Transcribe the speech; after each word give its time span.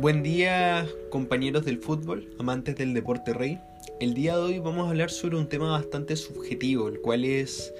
Buen 0.00 0.22
día 0.22 0.86
compañeros 1.10 1.64
del 1.64 1.78
fútbol, 1.78 2.32
amantes 2.38 2.76
del 2.76 2.94
deporte 2.94 3.34
rey. 3.34 3.58
El 3.98 4.14
día 4.14 4.36
de 4.36 4.42
hoy 4.42 4.58
vamos 4.60 4.86
a 4.86 4.90
hablar 4.90 5.10
sobre 5.10 5.36
un 5.36 5.48
tema 5.48 5.72
bastante 5.72 6.14
subjetivo, 6.14 6.86
el 6.86 7.00
cual 7.00 7.24
es 7.24 7.74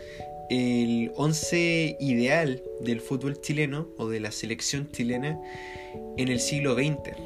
el 0.51 1.13
11 1.15 1.97
ideal 2.01 2.61
del 2.81 3.01
fútbol 3.01 3.41
chileno 3.41 3.87
o 3.99 4.09
de 4.09 4.19
la 4.19 4.33
selección 4.33 4.91
chilena 4.91 5.41
en 6.17 6.27
el 6.27 6.41
siglo 6.41 6.75
XX. 6.75 7.17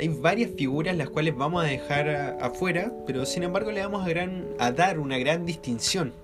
Hay 0.00 0.08
varias 0.08 0.52
figuras 0.56 0.96
las 0.96 1.10
cuales 1.10 1.36
vamos 1.36 1.62
a 1.62 1.66
dejar 1.66 2.38
afuera, 2.40 2.90
pero 3.06 3.26
sin 3.26 3.42
embargo 3.42 3.72
le 3.72 3.82
vamos 3.82 4.08
a, 4.58 4.72
dar 4.72 4.98
una 5.00 5.18
gran 5.18 5.44
distinción. 5.44 6.14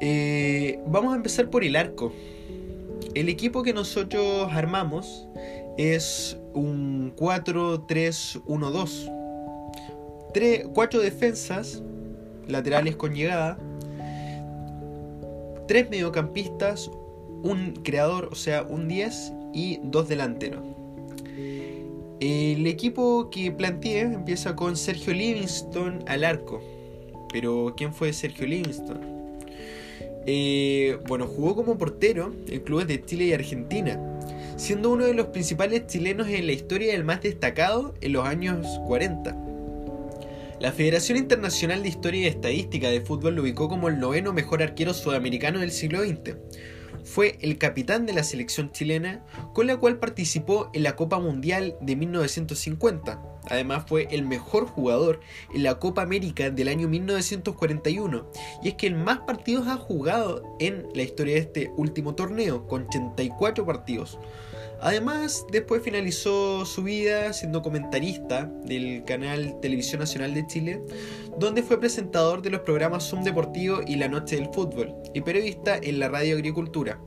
Eh, 0.00 0.78
vamos 0.86 1.14
a 1.14 1.16
empezar 1.16 1.50
por 1.50 1.64
el 1.64 1.74
arco. 1.74 2.12
El 3.14 3.28
equipo 3.28 3.64
que 3.64 3.72
nosotros 3.72 4.48
armamos 4.52 5.26
es 5.78 6.36
un 6.52 7.14
4-3-1-2. 7.16 9.14
Cuatro 10.74 11.00
defensas 11.00 11.82
laterales 12.46 12.94
con 12.96 13.14
llegada, 13.14 13.58
tres 15.66 15.88
mediocampistas, 15.88 16.90
un 17.42 17.80
creador, 17.82 18.28
o 18.30 18.34
sea, 18.34 18.62
un 18.62 18.88
10 18.88 19.32
y 19.54 19.80
dos 19.84 20.08
delanteros. 20.08 20.60
El 22.20 22.66
equipo 22.66 23.30
que 23.30 23.52
planteé 23.52 24.00
empieza 24.00 24.56
con 24.56 24.76
Sergio 24.76 25.14
Livingston 25.14 26.02
al 26.08 26.24
arco. 26.24 26.60
Pero, 27.32 27.74
¿quién 27.76 27.94
fue 27.94 28.12
Sergio 28.12 28.46
Livingston? 28.46 29.00
Eh, 30.26 30.98
bueno, 31.06 31.26
jugó 31.26 31.54
como 31.54 31.78
portero 31.78 32.34
en 32.48 32.60
clubes 32.60 32.88
de 32.88 33.04
Chile 33.04 33.26
y 33.26 33.32
Argentina 33.32 34.17
siendo 34.58 34.90
uno 34.90 35.06
de 35.06 35.14
los 35.14 35.28
principales 35.28 35.86
chilenos 35.86 36.26
en 36.28 36.46
la 36.46 36.52
historia 36.52 36.92
y 36.92 36.96
el 36.96 37.04
más 37.04 37.22
destacado 37.22 37.94
en 38.00 38.12
los 38.12 38.26
años 38.26 38.66
40. 38.86 39.36
La 40.60 40.72
Federación 40.72 41.16
Internacional 41.16 41.84
de 41.84 41.88
Historia 41.88 42.22
y 42.22 42.26
Estadística 42.26 42.90
de 42.90 43.00
Fútbol 43.00 43.36
lo 43.36 43.42
ubicó 43.42 43.68
como 43.68 43.88
el 43.88 44.00
noveno 44.00 44.32
mejor 44.32 44.60
arquero 44.60 44.92
sudamericano 44.92 45.60
del 45.60 45.70
siglo 45.70 46.00
XX. 46.00 46.34
Fue 47.04 47.38
el 47.40 47.56
capitán 47.56 48.04
de 48.04 48.12
la 48.12 48.24
selección 48.24 48.72
chilena, 48.72 49.24
con 49.54 49.68
la 49.68 49.76
cual 49.76 50.00
participó 50.00 50.70
en 50.74 50.82
la 50.82 50.96
Copa 50.96 51.20
Mundial 51.20 51.76
de 51.80 51.94
1950. 51.94 53.22
Además 53.48 53.84
fue 53.86 54.08
el 54.10 54.26
mejor 54.26 54.66
jugador 54.66 55.20
en 55.54 55.62
la 55.62 55.78
Copa 55.78 56.02
América 56.02 56.50
del 56.50 56.66
año 56.66 56.88
1941. 56.88 58.30
Y 58.62 58.68
es 58.68 58.74
que 58.74 58.88
el 58.88 58.96
más 58.96 59.20
partidos 59.20 59.68
ha 59.68 59.76
jugado 59.76 60.42
en 60.58 60.88
la 60.94 61.02
historia 61.02 61.34
de 61.34 61.40
este 61.40 61.72
último 61.76 62.16
torneo, 62.16 62.66
con 62.66 62.88
84 62.88 63.64
partidos. 63.64 64.18
Además, 64.80 65.44
después 65.50 65.82
finalizó 65.82 66.64
su 66.64 66.84
vida 66.84 67.32
siendo 67.32 67.62
comentarista 67.62 68.44
del 68.64 69.02
canal 69.04 69.58
Televisión 69.60 70.00
Nacional 70.00 70.34
de 70.34 70.46
Chile, 70.46 70.82
donde 71.36 71.62
fue 71.62 71.80
presentador 71.80 72.42
de 72.42 72.50
los 72.50 72.60
programas 72.60 73.08
Zoom 73.08 73.24
Deportivo 73.24 73.80
y 73.86 73.96
La 73.96 74.08
Noche 74.08 74.36
del 74.36 74.46
Fútbol, 74.52 74.94
y 75.14 75.20
periodista 75.20 75.76
en 75.76 75.98
la 75.98 76.08
Radio 76.08 76.36
Agricultura. 76.36 77.00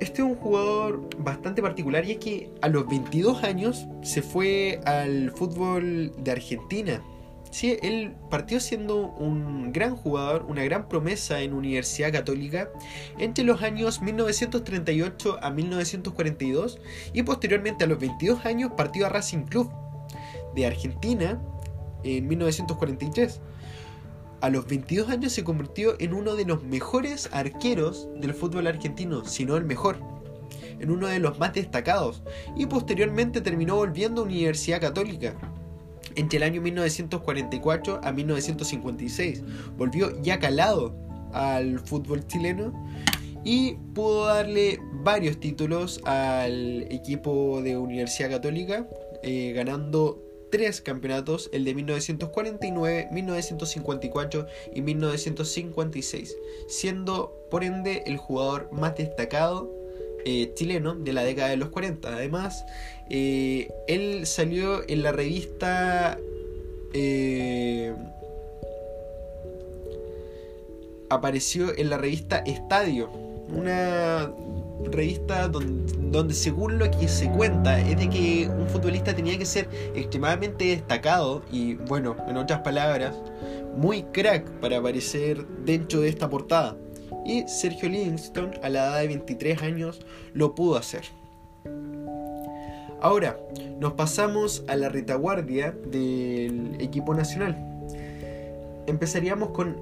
Este 0.00 0.22
es 0.22 0.28
un 0.28 0.36
jugador 0.36 1.08
bastante 1.18 1.60
particular 1.62 2.04
y 2.04 2.12
es 2.12 2.18
que 2.18 2.50
a 2.62 2.68
los 2.68 2.86
22 2.86 3.42
años 3.44 3.86
se 4.02 4.22
fue 4.22 4.80
al 4.84 5.30
fútbol 5.32 6.12
de 6.18 6.32
Argentina 6.32 7.02
Sí, 7.54 7.78
él 7.82 8.16
partió 8.30 8.58
siendo 8.58 8.96
un 8.96 9.72
gran 9.72 9.94
jugador, 9.94 10.44
una 10.48 10.64
gran 10.64 10.88
promesa 10.88 11.40
en 11.40 11.52
Universidad 11.52 12.10
Católica 12.10 12.68
entre 13.16 13.44
los 13.44 13.62
años 13.62 14.02
1938 14.02 15.38
a 15.40 15.50
1942 15.50 16.80
y 17.12 17.22
posteriormente 17.22 17.84
a 17.84 17.86
los 17.86 18.00
22 18.00 18.44
años 18.44 18.72
partió 18.76 19.06
a 19.06 19.08
Racing 19.08 19.44
Club 19.44 19.70
de 20.56 20.66
Argentina 20.66 21.40
en 22.02 22.26
1943. 22.26 23.40
A 24.40 24.50
los 24.50 24.66
22 24.66 25.08
años 25.10 25.32
se 25.32 25.44
convirtió 25.44 25.94
en 26.00 26.12
uno 26.12 26.34
de 26.34 26.46
los 26.46 26.64
mejores 26.64 27.28
arqueros 27.30 28.08
del 28.16 28.34
fútbol 28.34 28.66
argentino, 28.66 29.24
si 29.24 29.44
no 29.44 29.56
el 29.56 29.64
mejor, 29.64 30.00
en 30.80 30.90
uno 30.90 31.06
de 31.06 31.20
los 31.20 31.38
más 31.38 31.54
destacados, 31.54 32.24
y 32.56 32.66
posteriormente 32.66 33.40
terminó 33.40 33.76
volviendo 33.76 34.22
a 34.22 34.24
Universidad 34.24 34.80
Católica 34.80 35.36
entre 36.16 36.38
el 36.38 36.42
año 36.42 36.60
1944 36.60 38.00
a 38.02 38.12
1956. 38.12 39.42
Volvió 39.76 40.20
ya 40.22 40.38
calado 40.38 40.94
al 41.32 41.80
fútbol 41.80 42.26
chileno 42.26 42.72
y 43.44 43.74
pudo 43.94 44.26
darle 44.26 44.80
varios 45.02 45.38
títulos 45.38 46.00
al 46.04 46.82
equipo 46.90 47.60
de 47.62 47.76
Universidad 47.76 48.30
Católica, 48.30 48.88
eh, 49.22 49.52
ganando 49.54 50.22
tres 50.50 50.80
campeonatos, 50.80 51.50
el 51.52 51.64
de 51.64 51.74
1949, 51.74 53.08
1954 53.10 54.46
y 54.72 54.82
1956, 54.82 56.36
siendo 56.68 57.36
por 57.50 57.64
ende 57.64 58.04
el 58.06 58.16
jugador 58.16 58.70
más 58.72 58.96
destacado 58.96 59.83
eh, 60.24 60.52
chileno 60.54 60.94
de 60.94 61.12
la 61.12 61.22
década 61.22 61.50
de 61.50 61.56
los 61.56 61.68
40. 61.68 62.08
Además, 62.08 62.64
eh, 63.10 63.68
él 63.88 64.26
salió 64.26 64.88
en 64.88 65.02
la 65.02 65.12
revista... 65.12 66.18
Eh, 66.92 67.92
apareció 71.10 71.76
en 71.76 71.90
la 71.90 71.98
revista 71.98 72.38
Estadio, 72.38 73.10
una 73.48 74.32
revista 74.84 75.48
donde, 75.48 75.92
donde, 76.10 76.34
según 76.34 76.78
lo 76.78 76.90
que 76.90 77.08
se 77.08 77.30
cuenta 77.30 77.80
es 77.80 77.98
de 77.98 78.08
que 78.08 78.48
un 78.48 78.66
futbolista 78.68 79.14
tenía 79.14 79.38
que 79.38 79.44
ser 79.44 79.68
extremadamente 79.94 80.64
destacado 80.64 81.42
y 81.52 81.74
bueno, 81.74 82.16
en 82.28 82.36
otras 82.36 82.60
palabras, 82.60 83.14
muy 83.76 84.02
crack 84.04 84.48
para 84.60 84.78
aparecer 84.78 85.46
dentro 85.64 86.00
de 86.00 86.08
esta 86.08 86.28
portada 86.28 86.76
y 87.24 87.46
Sergio 87.48 87.88
Livingston 87.88 88.52
a 88.62 88.68
la 88.68 88.86
edad 88.86 89.00
de 89.00 89.08
23 89.08 89.62
años 89.62 90.00
lo 90.32 90.54
pudo 90.54 90.76
hacer. 90.76 91.04
Ahora, 93.00 93.38
nos 93.80 93.92
pasamos 93.94 94.64
a 94.66 94.76
la 94.76 94.88
retaguardia 94.88 95.72
del 95.72 96.76
equipo 96.80 97.14
nacional. 97.14 97.56
Empezaríamos 98.86 99.50
con 99.50 99.76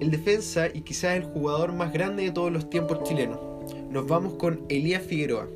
el 0.00 0.10
defensa 0.10 0.68
y 0.68 0.82
quizás 0.82 1.16
el 1.16 1.24
jugador 1.24 1.72
más 1.72 1.92
grande 1.92 2.24
de 2.24 2.30
todos 2.30 2.52
los 2.52 2.68
tiempos 2.68 3.02
chilenos. 3.04 3.38
Nos 3.90 4.06
vamos 4.06 4.34
con 4.34 4.64
Elías 4.68 5.02
Figueroa. 5.02 5.48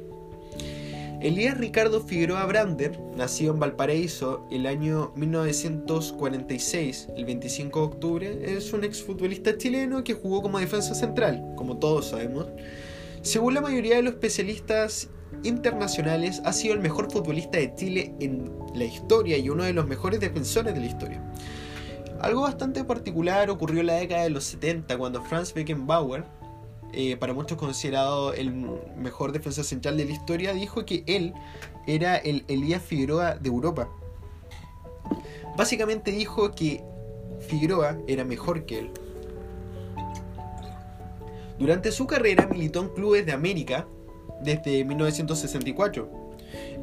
Elías 1.23 1.57
Ricardo 1.57 2.01
Figueroa 2.01 2.45
Brander, 2.47 2.99
nacido 3.15 3.55
en 3.55 3.61
Valparaíso 3.61 4.45
el 4.51 4.67
año 4.67 5.13
1946, 5.15 7.11
el 7.17 7.25
25 7.25 7.79
de 7.79 7.87
octubre, 7.87 8.57
es 8.57 8.73
un 8.73 8.83
exfutbolista 8.83 9.57
chileno 9.57 10.03
que 10.03 10.15
jugó 10.15 10.43
como 10.43 10.59
defensa 10.59 10.97
central, 10.97 11.55
como 11.55 11.79
todos 11.79 12.09
sabemos. 12.09 12.49
Según 13.21 13.55
la 13.55 13.61
mayoría 13.61 13.95
de 13.95 14.03
los 14.03 14.15
especialistas 14.15 15.11
internacionales, 15.45 16.43
ha 16.45 16.53
sido 16.53 16.75
el 16.75 16.81
mejor 16.81 17.09
futbolista 17.09 17.59
de 17.59 17.73
Chile 17.77 18.17
en 18.19 18.51
la 18.75 18.83
historia 18.83 19.39
y 19.39 19.49
uno 19.49 19.63
de 19.63 19.75
los 19.75 19.87
mejores 19.87 20.19
defensores 20.19 20.75
de 20.75 20.81
la 20.81 20.87
historia. 20.87 21.23
Algo 22.21 22.41
bastante 22.41 22.83
particular 22.83 23.49
ocurrió 23.49 23.83
en 23.83 23.87
la 23.87 23.95
década 23.95 24.25
de 24.25 24.31
los 24.31 24.43
70 24.43 24.99
cuando 24.99 25.23
Franz 25.23 25.55
Beckenbauer 25.55 26.25
eh, 26.93 27.17
para 27.17 27.33
muchos 27.33 27.59
considerado 27.59 28.33
el 28.35 28.53
mejor 28.97 29.33
defensa 29.33 29.65
central 29.65 29.97
de 29.97 30.05
la 30.05 30.13
historia, 30.13 30.53
dijo 30.53 30.85
que 30.85 31.05
él 31.07 31.35
era 31.87 32.17
el 32.17 32.45
Elías 32.49 32.83
Figueroa 32.83 33.37
de 33.37 33.49
Europa. 33.49 33.89
Básicamente 35.57 36.13
dijo 36.13 36.53
que 36.53 36.83
Figueroa 37.41 37.99
era 38.07 38.25
mejor 38.25 38.65
que 38.65 38.79
él. 38.79 38.91
Durante 41.59 41.93
su 41.93 42.07
carrera 42.07 42.47
militó 42.47 42.81
en 42.81 42.89
clubes 42.89 43.27
de 43.27 43.33
América 43.33 43.87
desde 44.43 44.85
1964. 44.85 46.23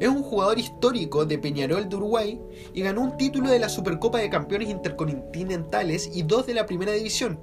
Es 0.00 0.08
un 0.08 0.22
jugador 0.22 0.58
histórico 0.58 1.24
de 1.26 1.38
Peñarol 1.38 1.88
de 1.88 1.96
Uruguay 1.96 2.40
y 2.72 2.82
ganó 2.82 3.02
un 3.02 3.16
título 3.16 3.50
de 3.50 3.58
la 3.58 3.68
Supercopa 3.68 4.18
de 4.18 4.30
Campeones 4.30 4.68
Intercontinentales 4.68 6.10
y 6.12 6.22
dos 6.22 6.46
de 6.46 6.54
la 6.54 6.66
Primera 6.66 6.92
División, 6.92 7.38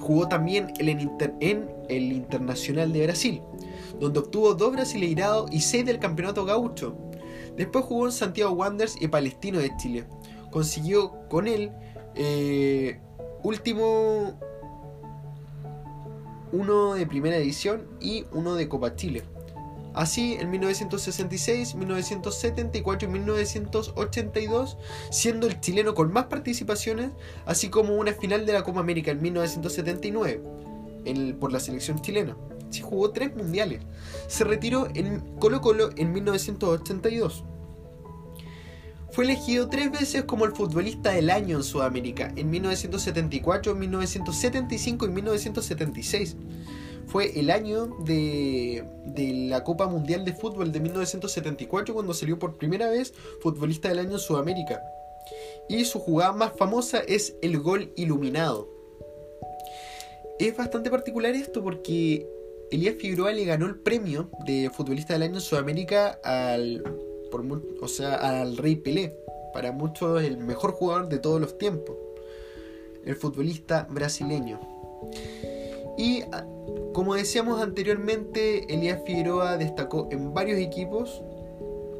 Jugó 0.00 0.28
también 0.28 0.72
en 0.78 0.88
el 1.88 2.12
Internacional 2.12 2.92
de 2.92 3.04
Brasil, 3.04 3.42
donde 4.00 4.20
obtuvo 4.20 4.54
dos 4.54 4.72
Brasileirados 4.72 5.50
y 5.52 5.60
seis 5.60 5.84
del 5.84 5.98
Campeonato 5.98 6.44
Gaucho. 6.44 6.96
Después 7.56 7.84
jugó 7.84 8.06
en 8.06 8.12
Santiago 8.12 8.52
Wanderers 8.52 9.00
y 9.00 9.08
Palestino 9.08 9.58
de 9.58 9.76
Chile. 9.76 10.04
Consiguió 10.50 11.12
con 11.28 11.48
él 11.48 11.72
eh, 12.14 13.00
último 13.42 14.38
uno 16.52 16.94
de 16.94 17.06
primera 17.06 17.36
edición 17.36 17.86
y 18.00 18.24
uno 18.32 18.54
de 18.54 18.68
Copa 18.68 18.94
Chile. 18.96 19.22
Así, 19.98 20.34
en 20.34 20.48
1966, 20.50 21.74
1974 21.74 23.08
y 23.08 23.10
1982, 23.10 24.78
siendo 25.10 25.48
el 25.48 25.58
chileno 25.58 25.96
con 25.96 26.12
más 26.12 26.26
participaciones, 26.26 27.10
así 27.46 27.68
como 27.68 27.96
una 27.96 28.12
final 28.12 28.46
de 28.46 28.52
la 28.52 28.62
Copa 28.62 28.78
América 28.78 29.10
en 29.10 29.20
1979 29.20 30.40
por 31.40 31.50
la 31.50 31.58
selección 31.58 32.00
chilena. 32.00 32.36
Sí, 32.70 32.80
jugó 32.80 33.10
tres 33.10 33.34
mundiales. 33.34 33.80
Se 34.28 34.44
retiró 34.44 34.86
en 34.94 35.18
Colo 35.40 35.60
Colo 35.60 35.90
en 35.96 36.12
1982. 36.12 37.42
Fue 39.10 39.24
elegido 39.24 39.68
tres 39.68 39.90
veces 39.90 40.22
como 40.22 40.44
el 40.44 40.52
futbolista 40.52 41.10
del 41.10 41.28
año 41.28 41.56
en 41.56 41.64
Sudamérica, 41.64 42.32
en 42.36 42.50
1974, 42.50 43.74
1975 43.74 45.06
y 45.06 45.08
1976. 45.08 46.36
Fue 47.08 47.38
el 47.38 47.50
año 47.50 47.86
de, 48.04 48.84
de, 49.04 49.32
la 49.48 49.64
Copa 49.64 49.86
Mundial 49.86 50.24
de 50.24 50.32
Fútbol 50.32 50.72
de 50.72 50.80
1974 50.80 51.94
cuando 51.94 52.14
salió 52.14 52.38
por 52.38 52.56
primera 52.58 52.88
vez 52.90 53.14
futbolista 53.40 53.88
del 53.88 54.00
año 54.00 54.12
en 54.12 54.18
Sudamérica. 54.18 54.82
Y 55.68 55.84
su 55.84 55.98
jugada 55.98 56.32
más 56.32 56.52
famosa 56.56 57.00
es 57.00 57.34
el 57.42 57.58
gol 57.58 57.92
iluminado. 57.96 58.68
Es 60.38 60.56
bastante 60.56 60.90
particular 60.90 61.34
esto 61.34 61.62
porque 61.62 62.26
Elías 62.70 62.96
Figueroa 62.98 63.32
le 63.32 63.44
ganó 63.44 63.66
el 63.66 63.76
premio 63.76 64.30
de 64.46 64.70
futbolista 64.70 65.14
del 65.14 65.22
año 65.22 65.36
en 65.36 65.40
Sudamérica 65.40 66.18
al 66.22 66.82
o 67.80 67.88
sea, 67.88 68.40
al 68.40 68.56
Rey 68.56 68.76
Pelé, 68.76 69.14
para 69.52 69.72
muchos 69.72 70.22
el 70.22 70.38
mejor 70.38 70.72
jugador 70.72 71.08
de 71.08 71.18
todos 71.18 71.40
los 71.40 71.58
tiempos, 71.58 71.96
el 73.04 73.16
futbolista 73.16 73.86
brasileño. 73.90 74.60
Y 75.98 76.22
ah, 76.32 76.46
como 76.94 77.14
decíamos 77.14 77.60
anteriormente, 77.60 78.72
Elías 78.72 79.00
Figueroa 79.04 79.58
destacó 79.58 80.08
en 80.10 80.32
varios 80.32 80.58
equipos, 80.58 81.22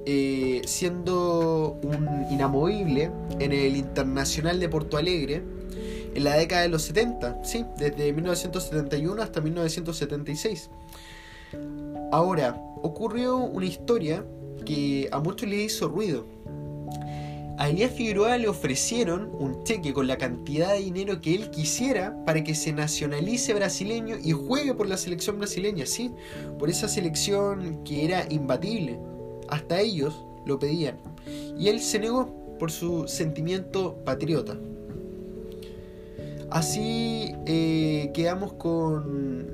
eh, 0.07 0.63
siendo 0.65 1.79
un 1.83 2.27
inamovible 2.31 3.11
en 3.41 3.53
el 3.53 3.77
Internacional 3.77 4.61
de 4.61 4.69
Porto 4.69 4.97
Alegre 4.97 5.43
en 6.15 6.25
la 6.25 6.37
década 6.37 6.63
de 6.63 6.69
los 6.69 6.83
70, 6.83 7.45
sí, 7.45 7.67
desde 7.77 8.13
1971 8.13 9.21
hasta 9.21 9.41
1976. 9.41 10.71
Ahora, 12.13 12.61
ocurrió 12.83 13.37
una 13.37 13.67
historia 13.67 14.25
que 14.65 15.09
a 15.13 15.19
muchos 15.19 15.49
le 15.49 15.57
hizo 15.57 15.89
ruido. 15.89 16.25
A 17.59 17.69
Elías 17.69 17.91
Figueroa 17.91 18.39
le 18.39 18.47
ofrecieron 18.47 19.33
un 19.37 19.65
cheque 19.65 19.93
con 19.93 20.07
la 20.07 20.17
cantidad 20.17 20.75
de 20.75 20.79
dinero 20.79 21.21
que 21.21 21.35
él 21.35 21.51
quisiera 21.51 22.25
para 22.25 22.45
que 22.45 22.55
se 22.55 22.73
nacionalice 22.73 23.53
brasileño 23.53 24.15
y 24.23 24.31
juegue 24.31 24.75
por 24.75 24.87
la 24.87 24.97
selección 24.97 25.39
brasileña, 25.39 25.85
sí, 25.85 26.13
por 26.57 26.71
esa 26.71 26.87
selección 26.87 27.83
que 27.83 28.05
era 28.05 28.25
imbatible. 28.31 29.01
Hasta 29.49 29.81
ellos 29.81 30.25
lo 30.47 30.61
pedían. 30.61 30.99
Y 31.59 31.67
él 31.67 31.81
se 31.81 31.99
negó 31.99 32.33
por 32.61 32.71
su 32.71 33.09
sentimiento 33.09 33.97
patriota. 34.05 34.57
Así 36.51 37.35
eh, 37.45 38.13
quedamos 38.15 38.53
con 38.53 39.49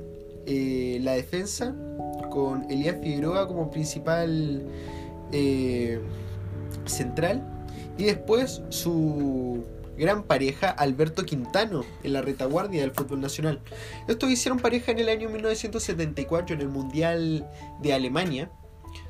eh, 0.45 0.99
la 1.01 1.13
defensa, 1.13 1.75
con 2.29 2.69
Elías 2.69 2.97
Figueroa 3.01 3.47
como 3.47 3.71
principal 3.71 4.61
eh, 5.31 5.99
central 6.85 7.54
y 7.97 8.05
después 8.05 8.61
su 8.69 9.63
gran 9.97 10.23
pareja 10.23 10.69
Alberto 10.69 11.23
Quintano 11.23 11.83
en 12.03 12.13
la 12.13 12.21
retaguardia 12.21 12.81
del 12.81 12.91
fútbol 12.91 13.21
nacional. 13.21 13.61
Estos 14.07 14.29
hicieron 14.29 14.59
pareja 14.59 14.91
en 14.91 14.99
el 14.99 15.09
año 15.09 15.29
1974 15.29 16.55
en 16.55 16.61
el 16.61 16.69
Mundial 16.69 17.49
de 17.81 17.93
Alemania, 17.93 18.51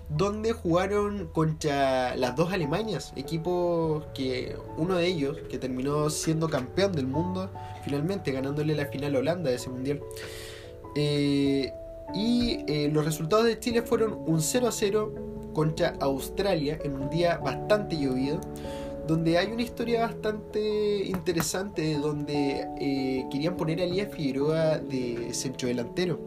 donde 0.09 0.53
jugaron 0.53 1.29
contra 1.33 2.15
las 2.15 2.35
dos 2.35 2.53
Alemanias, 2.53 3.13
equipos 3.15 4.05
que 4.13 4.55
uno 4.77 4.95
de 4.95 5.07
ellos, 5.07 5.37
que 5.49 5.57
terminó 5.57 6.09
siendo 6.09 6.47
campeón 6.47 6.91
del 6.91 7.07
mundo, 7.07 7.49
finalmente 7.83 8.31
ganándole 8.31 8.75
la 8.75 8.85
final 8.85 9.15
a 9.15 9.19
Holanda 9.19 9.49
de 9.49 9.55
ese 9.55 9.69
Mundial. 9.69 10.01
Eh, 10.95 11.73
y 12.13 12.63
eh, 12.67 12.89
los 12.93 13.03
resultados 13.03 13.45
de 13.45 13.59
Chile 13.59 13.81
fueron 13.81 14.13
un 14.27 14.41
0 14.41 14.67
a 14.67 14.71
0 14.71 15.13
contra 15.55 15.95
Australia 16.01 16.77
en 16.83 16.93
un 16.93 17.09
día 17.09 17.37
bastante 17.37 17.97
llovido, 17.97 18.39
donde 19.07 19.37
hay 19.37 19.51
una 19.51 19.61
historia 19.63 20.01
bastante 20.01 21.05
interesante 21.05 21.95
donde 21.95 22.67
eh, 22.79 23.25
querían 23.31 23.55
poner 23.55 23.79
a 23.79 23.85
Elías 23.85 24.13
Figueroa 24.13 24.77
de 24.77 25.33
centro 25.33 25.67
delantero 25.67 26.19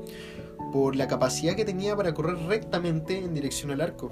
por 0.73 0.97
la 0.97 1.07
capacidad 1.07 1.55
que 1.55 1.65
tenía 1.65 1.95
para 1.95 2.15
correr 2.15 2.39
rectamente 2.47 3.19
en 3.19 3.35
dirección 3.35 3.71
al 3.71 3.81
arco. 3.81 4.11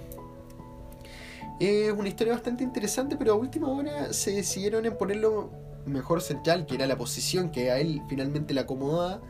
Es 1.58 1.90
una 1.90 2.08
historia 2.08 2.34
bastante 2.34 2.62
interesante, 2.62 3.16
pero 3.16 3.32
a 3.32 3.36
última 3.36 3.68
hora 3.68 4.12
se 4.12 4.32
decidieron 4.32 4.84
en 4.84 4.96
ponerlo 4.98 5.50
mejor 5.86 6.20
central, 6.20 6.66
que 6.66 6.74
era 6.74 6.86
la 6.86 6.98
posición 6.98 7.50
que 7.50 7.70
a 7.70 7.78
él 7.78 8.02
finalmente 8.08 8.52
le 8.52 8.60
acomodaba 8.60 9.22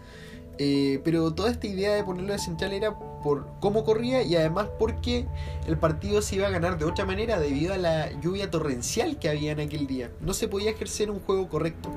eh, 0.58 1.00
pero 1.04 1.34
toda 1.34 1.50
esta 1.50 1.66
idea 1.66 1.94
de 1.94 2.04
ponerlo 2.04 2.32
de 2.32 2.38
central 2.38 2.72
era 2.72 2.98
por 2.98 3.46
cómo 3.60 3.84
corría 3.84 4.22
y 4.22 4.36
además 4.36 4.68
porque 4.78 5.26
el 5.66 5.76
partido 5.78 6.22
se 6.22 6.36
iba 6.36 6.46
a 6.46 6.50
ganar 6.50 6.78
de 6.78 6.84
otra 6.84 7.04
manera 7.04 7.38
debido 7.38 7.74
a 7.74 7.76
la 7.76 8.10
lluvia 8.20 8.50
torrencial 8.50 9.18
que 9.18 9.28
había 9.28 9.52
en 9.52 9.60
aquel 9.60 9.86
día. 9.86 10.10
No 10.20 10.32
se 10.32 10.48
podía 10.48 10.70
ejercer 10.70 11.10
un 11.10 11.20
juego 11.20 11.48
correcto. 11.48 11.90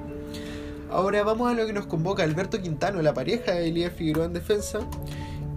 Ahora 0.89 1.23
vamos 1.23 1.51
a 1.51 1.53
lo 1.53 1.67
que 1.67 1.73
nos 1.73 1.85
convoca 1.85 2.23
Alberto 2.23 2.61
Quintano, 2.61 3.01
la 3.01 3.13
pareja 3.13 3.51
de 3.51 3.67
Elías 3.67 3.94
Figueroa 3.94 4.25
en 4.25 4.33
defensa. 4.33 4.79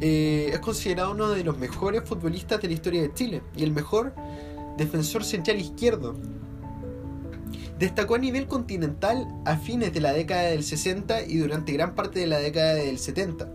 Eh, 0.00 0.50
es 0.52 0.58
considerado 0.58 1.12
uno 1.12 1.30
de 1.30 1.42
los 1.42 1.56
mejores 1.58 2.02
futbolistas 2.04 2.60
de 2.60 2.68
la 2.68 2.74
historia 2.74 3.02
de 3.02 3.14
Chile 3.14 3.42
y 3.56 3.62
el 3.62 3.72
mejor 3.72 4.14
defensor 4.76 5.24
central 5.24 5.58
izquierdo 5.58 6.16
Destacó 7.82 8.14
a 8.14 8.18
nivel 8.18 8.46
continental 8.46 9.26
a 9.44 9.56
fines 9.56 9.92
de 9.92 10.00
la 10.00 10.12
década 10.12 10.42
del 10.42 10.62
60 10.62 11.22
y 11.22 11.38
durante 11.38 11.72
gran 11.72 11.96
parte 11.96 12.20
de 12.20 12.28
la 12.28 12.38
década 12.38 12.74
del 12.74 12.96
70, 12.96 13.48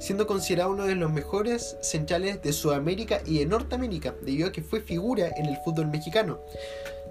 siendo 0.00 0.26
considerado 0.26 0.70
uno 0.70 0.86
de 0.86 0.94
los 0.94 1.12
mejores 1.12 1.76
centrales 1.82 2.40
de 2.40 2.54
Sudamérica 2.54 3.20
y 3.26 3.40
de 3.40 3.44
Norteamérica, 3.44 4.14
debido 4.22 4.48
a 4.48 4.52
que 4.52 4.62
fue 4.62 4.80
figura 4.80 5.28
en 5.36 5.44
el 5.44 5.58
fútbol 5.62 5.88
mexicano. 5.88 6.40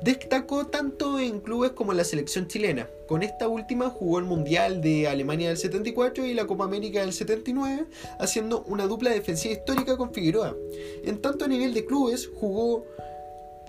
Destacó 0.02 0.66
tanto 0.66 1.20
en 1.20 1.40
clubes 1.40 1.70
como 1.74 1.92
en 1.92 2.00
la 2.00 2.04
selección 2.04 2.48
chilena. 2.48 2.90
Con 3.08 3.22
esta 3.22 3.48
última 3.48 3.92
jugó 3.92 4.18
el 4.18 4.26
Mundial 4.26 4.82
de 4.82 5.08
Alemania 5.08 5.50
del 5.50 5.58
74 5.58 6.26
y 6.26 6.34
la 6.34 6.48
Copa 6.48 6.64
América 6.64 7.02
del 7.02 7.14
79, 7.14 7.86
haciendo 8.18 8.64
una 8.64 8.88
dupla 8.88 9.12
defensiva 9.12 9.54
histórica 9.54 9.98
con 9.98 10.12
Figueroa. 10.12 10.56
En 11.04 11.22
tanto 11.22 11.46
a 11.46 11.48
nivel 11.48 11.76
de 11.76 11.86
clubes 11.86 12.28
jugó 12.34 12.88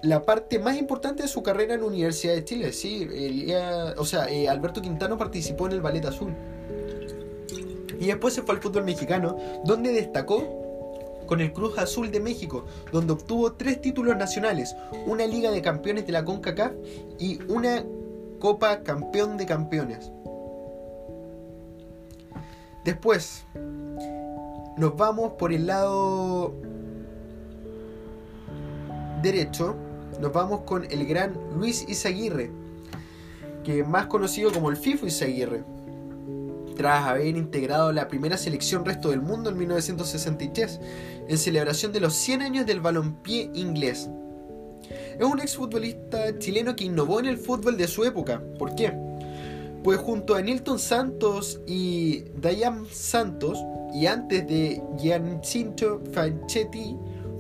la 0.07 0.25
parte 0.25 0.59
más 0.59 0.77
importante 0.77 1.25
de 1.25 1.29
su 1.29 1.43
carrera 1.43 1.75
en 1.75 1.81
la 1.81 1.87
Universidad 1.87 2.35
de 2.35 2.45
Chile. 2.45 2.73
Sí, 2.73 3.09
o 3.97 4.05
sea, 4.05 4.31
eh, 4.31 4.49
Alberto 4.49 4.81
Quintano 4.81 5.19
participó 5.19 5.67
en 5.67 5.73
el 5.73 5.81
Ballet 5.81 6.05
Azul. 6.05 6.33
Y 7.99 8.07
después 8.07 8.35
se 8.35 8.43
fue 8.43 8.55
al 8.55 8.61
fútbol 8.61 8.85
mexicano, 8.85 9.37
donde 9.65 9.93
destacó 9.93 11.25
con 11.27 11.41
el 11.41 11.53
Cruz 11.53 11.77
Azul 11.79 12.11
de 12.13 12.21
México, 12.21 12.67
donde 12.93 13.15
obtuvo 13.15 13.55
tres 13.55 13.81
títulos 13.81 14.17
nacionales, 14.17 14.77
una 15.07 15.27
Liga 15.27 15.51
de 15.51 15.61
Campeones 15.61 16.07
de 16.07 16.13
la 16.13 16.25
CONCACAF 16.25 16.73
y 17.19 17.41
una 17.49 17.85
Copa 18.39 18.83
Campeón 18.83 19.37
de 19.37 19.47
Campeones. 19.47 20.13
Después, 22.85 23.45
nos 24.77 24.97
vamos 24.97 25.33
por 25.33 25.53
el 25.53 25.67
lado 25.67 26.55
derecho 29.23 29.75
nos 30.21 30.33
vamos 30.33 30.61
con 30.63 30.85
el 30.91 31.07
gran 31.07 31.35
Luis 31.57 31.85
Izaguirre, 31.89 32.51
que 33.65 33.81
es 33.81 33.89
más 33.89 34.07
conocido 34.07 34.53
como 34.53 34.71
el 34.71 34.77
FIFO 34.77 35.07
Izaguirre, 35.07 35.65
tras 36.77 37.07
haber 37.07 37.37
integrado 37.37 37.93
la 37.93 38.09
primera 38.09 38.37
selección 38.37 38.85
resto 38.85 39.11
del 39.11 39.23
mundo 39.23 39.51
en 39.51 39.59
1963, 39.59 40.81
en 41.29 41.39
celebración 41.39 41.93
de 41.93 42.01
los 42.01 42.15
100 42.15 42.43
años 42.43 42.67
del 42.67 42.81
balompié 42.81 43.51
inglés. 43.55 44.09
Es 45.19 45.25
un 45.25 45.41
exfutbolista 45.41 46.39
chileno 46.39 46.77
que 46.77 46.85
innovó 46.85 47.19
en 47.21 47.27
el 47.27 47.39
fútbol 47.39 47.77
de 47.77 47.89
su 47.89 48.05
época. 48.05 48.43
¿Por 48.59 48.75
qué? 48.75 48.93
Pues 49.83 49.99
junto 49.99 50.35
a 50.35 50.43
Nilton 50.43 50.79
Santos 50.79 51.61
y 51.67 52.25
Dayan 52.41 52.87
Santos, 52.87 53.59
y 53.95 54.07
antes 54.07 54.47
de 54.47 54.83
Giancinto 54.99 56.03
Fanchetti, 56.13 56.97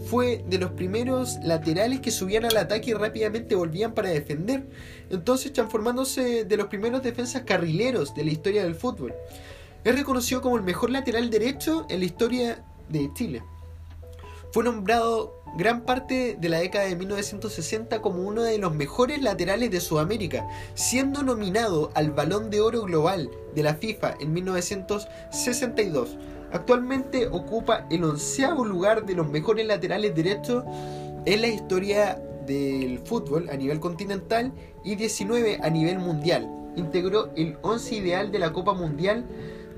fue 0.07 0.45
de 0.49 0.59
los 0.59 0.71
primeros 0.73 1.37
laterales 1.43 2.01
que 2.01 2.11
subían 2.11 2.45
al 2.45 2.57
ataque 2.57 2.91
y 2.91 2.95
rápidamente 2.95 3.55
volvían 3.55 3.93
para 3.93 4.11
defender, 4.11 4.67
entonces 5.11 5.53
transformándose 5.53 6.45
de 6.45 6.57
los 6.57 6.69
primeros 6.69 7.03
defensas 7.03 7.43
carrileros 7.43 8.15
de 8.15 8.25
la 8.25 8.31
historia 8.31 8.63
del 8.63 8.75
fútbol. 8.75 9.15
Es 9.85 9.95
reconocido 9.95 10.41
como 10.41 10.57
el 10.57 10.63
mejor 10.63 10.91
lateral 10.91 11.29
derecho 11.31 11.87
en 11.91 12.01
la 12.01 12.07
historia 12.07 12.65
de 12.89 13.11
Chile. 13.15 13.43
Fue 14.53 14.65
nombrado 14.65 15.43
gran 15.57 15.83
parte 15.83 16.37
de 16.41 16.49
la 16.49 16.61
década 16.61 16.87
de 16.87 16.97
1960 16.97 18.01
como 18.01 18.23
uno 18.23 18.43
de 18.43 18.59
los 18.59 18.75
mejores 18.75 19.21
laterales 19.23 19.71
de 19.71 19.81
Sudamérica, 19.81 20.47
siendo 20.75 21.23
nominado 21.23 21.91
al 21.95 22.11
Balón 22.11 22.51
de 22.51 22.61
Oro 22.61 22.83
Global 22.83 23.31
de 23.55 23.63
la 23.63 23.75
FIFA 23.75 24.15
en 24.21 24.33
1962 24.33 26.17
Actualmente 26.57 27.29
ocupa 27.29 27.87
el 27.91 28.03
onceavo 28.03 28.65
lugar 28.65 29.05
de 29.05 29.15
los 29.15 29.29
mejores 29.29 29.67
laterales 29.67 30.15
derechos 30.15 30.65
en 31.27 31.43
la 31.43 31.49
historia 31.49 32.19
del 32.47 32.99
fútbol 33.01 33.51
a 33.51 33.57
nivel 33.57 33.79
continental 33.79 34.53
y 34.83 34.95
19 34.95 35.59
a 35.63 35.69
nivel 35.69 35.99
mundial. 35.99 36.49
Integró 36.75 37.29
el 37.37 37.59
11 37.61 37.97
ideal 37.97 38.33
de 38.33 38.39
la 38.39 38.55
Copa 38.55 38.73
Mundial 38.73 39.27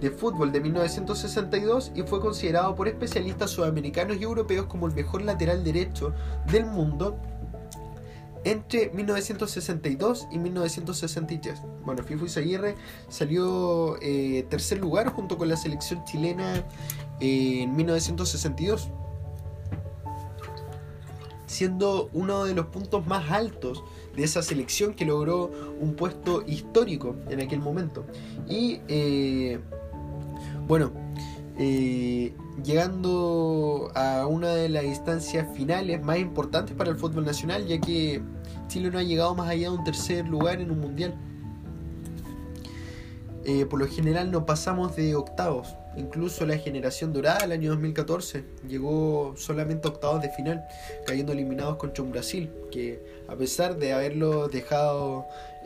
de 0.01 0.13
Fútbol 0.13 0.53
de 0.53 0.61
1962 0.61 1.91
y 1.97 2.03
fue 2.03 2.21
considerado 2.21 2.77
por 2.77 2.87
especialistas 2.87 3.51
sudamericanos 3.51 4.19
y 4.19 4.23
europeos 4.23 4.67
como 4.67 4.87
el 4.87 4.95
mejor 4.95 5.23
lateral 5.23 5.65
derecho 5.65 6.15
del 6.49 6.65
mundo 6.65 7.19
entre 8.51 8.91
1962 8.91 10.29
y 10.31 10.39
1963. 10.39 11.61
Bueno, 11.85 12.03
Fifo 12.03 12.25
Izaguirre 12.25 12.77
salió 13.09 13.97
eh, 14.01 14.47
tercer 14.49 14.79
lugar 14.79 15.09
junto 15.09 15.37
con 15.37 15.49
la 15.49 15.57
selección 15.57 16.03
chilena 16.05 16.65
en 17.21 17.77
1962, 17.77 18.89
siendo 21.47 22.09
uno 22.13 22.45
de 22.45 22.55
los 22.55 22.67
puntos 22.67 23.07
más 23.07 23.31
altos 23.31 23.85
de 24.17 24.25
esa 24.25 24.43
selección 24.43 24.95
que 24.95 25.05
logró 25.05 25.51
un 25.79 25.95
puesto 25.95 26.43
histórico 26.47 27.17
en 27.29 27.41
aquel 27.41 27.61
momento. 27.61 28.07
Y 28.49 28.81
eh, 28.89 29.61
bueno, 30.67 30.91
eh, 31.59 32.33
llegando 32.65 33.91
a 33.95 34.27
una 34.27 34.51
de 34.51 34.69
las 34.69 34.85
instancias 34.85 35.47
finales 35.55 36.03
más 36.03 36.19
importantes 36.19 36.75
para 36.77 36.91
el 36.91 36.97
fútbol 36.97 37.25
nacional, 37.25 37.67
ya 37.67 37.81
que 37.81 38.23
Chile 38.69 38.91
no 38.91 38.99
ha 38.99 39.03
llegado 39.03 39.35
más 39.35 39.49
allá 39.49 39.71
de 39.71 39.77
un 39.77 39.85
tercer 39.85 40.27
lugar 40.29 40.61
en 40.61 40.71
un 40.71 40.81
mundial. 40.81 41.15
Eh, 43.45 43.65
por 43.67 43.79
lo 43.81 43.89
general 43.89 44.31
no 44.31 44.47
pasamos 44.47 44.95
de 44.95 45.15
octavos. 45.15 45.75
Incluso 45.97 46.47
la 46.47 46.59
generación 46.59 47.13
dorada 47.13 47.41
del 47.41 47.53
año 47.53 47.71
2014 47.71 48.45
llegó 48.69 49.35
solamente 49.37 49.89
a 49.89 49.91
octavos 49.91 50.23
de 50.23 50.31
final, 50.31 50.63
cayendo 51.07 51.33
eliminados 51.33 51.77
contra 51.77 52.05
un 52.05 52.13
Brasil, 52.13 52.51
que 52.71 53.03
a 53.27 53.35
pesar 53.35 53.79
de 53.79 53.93
haberlo 53.93 54.49
dejado 54.49 55.25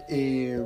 eh, 0.08 0.58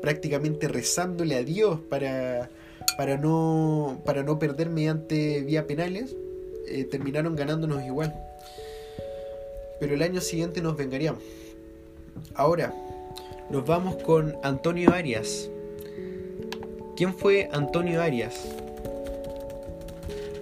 prácticamente 0.00 0.68
rezándole 0.68 1.34
a 1.36 1.42
Dios 1.42 1.80
para 1.90 2.48
para 2.96 3.16
no, 3.16 4.00
para 4.04 4.24
no 4.24 4.40
perder 4.40 4.70
mediante 4.70 5.40
vía 5.42 5.68
penales, 5.68 6.16
eh, 6.66 6.84
terminaron 6.84 7.36
ganándonos 7.36 7.84
igual. 7.84 8.12
Pero 9.78 9.94
el 9.94 10.02
año 10.02 10.20
siguiente 10.20 10.60
nos 10.60 10.76
vengaríamos. 10.76 11.22
Ahora, 12.34 12.74
nos 13.50 13.64
vamos 13.66 13.96
con 14.02 14.36
Antonio 14.42 14.92
Arias. 14.92 15.50
¿Quién 16.96 17.14
fue 17.14 17.48
Antonio 17.52 18.02
Arias? 18.02 18.48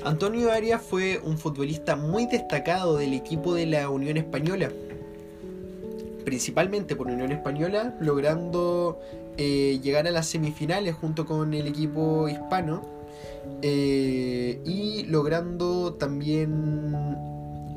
Antonio 0.05 0.53
Arias 0.53 0.83
fue 0.83 1.21
un 1.23 1.37
futbolista 1.37 1.97
muy 1.97 2.27
destacado 2.27 2.97
del 2.97 3.13
equipo 3.13 3.55
de 3.55 3.67
la 3.67 3.91
Unión 3.91 4.17
Española. 4.17 4.71
Principalmente 6.25 6.97
por 6.97 7.09
Unión 7.09 7.33
Española, 7.33 7.97
logrando 8.01 9.01
eh, 9.37 9.81
llegar 9.83 10.07
a 10.07 10.11
las 10.11 10.27
semifinales 10.27 10.95
junto 10.95 11.27
con 11.27 11.55
el 11.55 11.67
equipo 11.67 12.29
hispano 12.29 12.83
eh, 13.63 14.61
y 14.65 15.05
logrando 15.05 15.95
también 15.95 17.17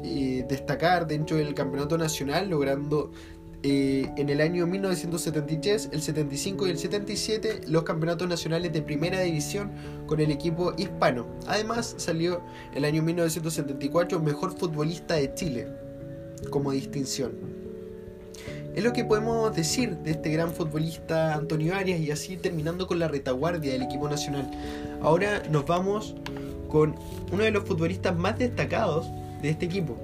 eh, 0.03 0.46
destacar 0.48 1.08
dentro 1.08 1.38
del 1.38 1.53
campeonato 1.53 1.98
nacional, 1.98 2.50
logrando 2.50 3.12
en 3.63 4.29
el 4.29 4.39
año 4.39 4.65
1973, 4.65 5.89
el 5.91 6.01
75 6.01 6.67
y 6.67 6.69
el 6.69 6.77
77 6.77 7.61
los 7.67 7.83
campeonatos 7.83 8.27
nacionales 8.27 8.71
de 8.71 8.81
primera 8.81 9.19
división 9.21 9.71
con 10.07 10.19
el 10.21 10.31
equipo 10.31 10.73
hispano. 10.77 11.27
Además 11.47 11.95
salió 11.97 12.41
el 12.73 12.85
año 12.85 13.03
1974 13.03 14.19
mejor 14.19 14.57
futbolista 14.57 15.15
de 15.15 15.33
Chile 15.33 15.67
como 16.49 16.71
distinción. 16.71 17.33
Es 18.75 18.83
lo 18.83 18.93
que 18.93 19.03
podemos 19.03 19.53
decir 19.53 19.97
de 19.97 20.11
este 20.11 20.31
gran 20.31 20.53
futbolista 20.53 21.33
Antonio 21.33 21.75
Arias 21.75 21.99
y 21.99 22.11
así 22.11 22.37
terminando 22.37 22.87
con 22.87 22.99
la 22.99 23.09
retaguardia 23.09 23.73
del 23.73 23.81
equipo 23.81 24.07
nacional. 24.07 24.49
Ahora 25.01 25.43
nos 25.51 25.65
vamos 25.65 26.15
con 26.69 26.95
uno 27.31 27.43
de 27.43 27.51
los 27.51 27.65
futbolistas 27.65 28.15
más 28.15 28.37
destacados 28.39 29.07
de 29.41 29.49
este 29.49 29.65
equipo. 29.65 29.97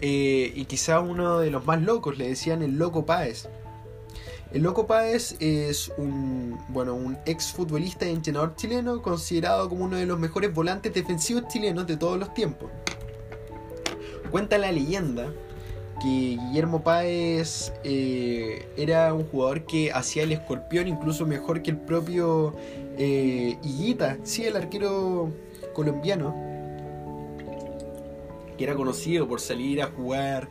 Eh, 0.00 0.52
y 0.54 0.64
quizá 0.64 1.00
uno 1.00 1.40
de 1.40 1.50
los 1.50 1.66
más 1.66 1.82
locos, 1.82 2.16
le 2.16 2.28
decían 2.28 2.62
el 2.62 2.78
Loco 2.78 3.04
Páez. 3.04 3.48
El 4.52 4.62
Loco 4.62 4.86
Páez 4.86 5.36
es 5.38 5.92
un, 5.96 6.58
bueno, 6.68 6.94
un 6.94 7.16
ex 7.26 7.52
futbolista 7.52 8.06
y 8.06 8.10
entrenador 8.10 8.56
chileno 8.56 9.00
considerado 9.00 9.68
como 9.68 9.84
uno 9.84 9.96
de 9.96 10.06
los 10.06 10.18
mejores 10.18 10.52
volantes 10.52 10.92
defensivos 10.92 11.46
chilenos 11.48 11.86
de 11.86 11.96
todos 11.96 12.18
los 12.18 12.34
tiempos. 12.34 12.70
Cuenta 14.30 14.58
la 14.58 14.72
leyenda 14.72 15.32
que 16.00 16.38
Guillermo 16.40 16.82
Páez 16.82 17.72
eh, 17.84 18.66
era 18.76 19.12
un 19.12 19.24
jugador 19.24 19.66
que 19.66 19.92
hacía 19.92 20.22
el 20.22 20.32
escorpión 20.32 20.88
incluso 20.88 21.26
mejor 21.26 21.62
que 21.62 21.70
el 21.70 21.76
propio 21.76 22.54
eh, 22.96 23.58
Higuita, 23.62 24.18
sí, 24.24 24.44
el 24.44 24.56
arquero 24.56 25.30
colombiano, 25.74 26.34
que 28.60 28.64
era 28.64 28.74
conocido 28.74 29.26
por 29.26 29.40
salir 29.40 29.80
a 29.80 29.86
jugar 29.86 30.50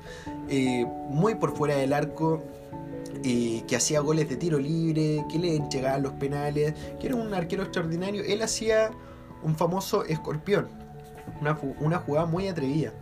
eh, 0.49 0.83
muy 1.09 1.35
por 1.35 1.55
fuera 1.55 1.75
del 1.75 1.93
arco, 1.93 2.41
eh, 3.23 3.61
que 3.67 3.75
hacía 3.75 3.99
goles 3.99 4.27
de 4.27 4.35
tiro 4.35 4.57
libre, 4.57 5.23
que 5.31 5.37
le 5.37 5.55
entregaban 5.55 6.01
los 6.01 6.13
penales, 6.13 6.73
que 6.99 7.05
era 7.05 7.15
un 7.15 7.35
arquero 7.35 7.61
extraordinario. 7.61 8.23
Él 8.23 8.41
hacía 8.41 8.89
un 9.43 9.55
famoso 9.55 10.05
escorpión, 10.05 10.69
una, 11.79 11.99
jugada 11.99 12.25
muy 12.25 12.47
atrevida. 12.47 12.93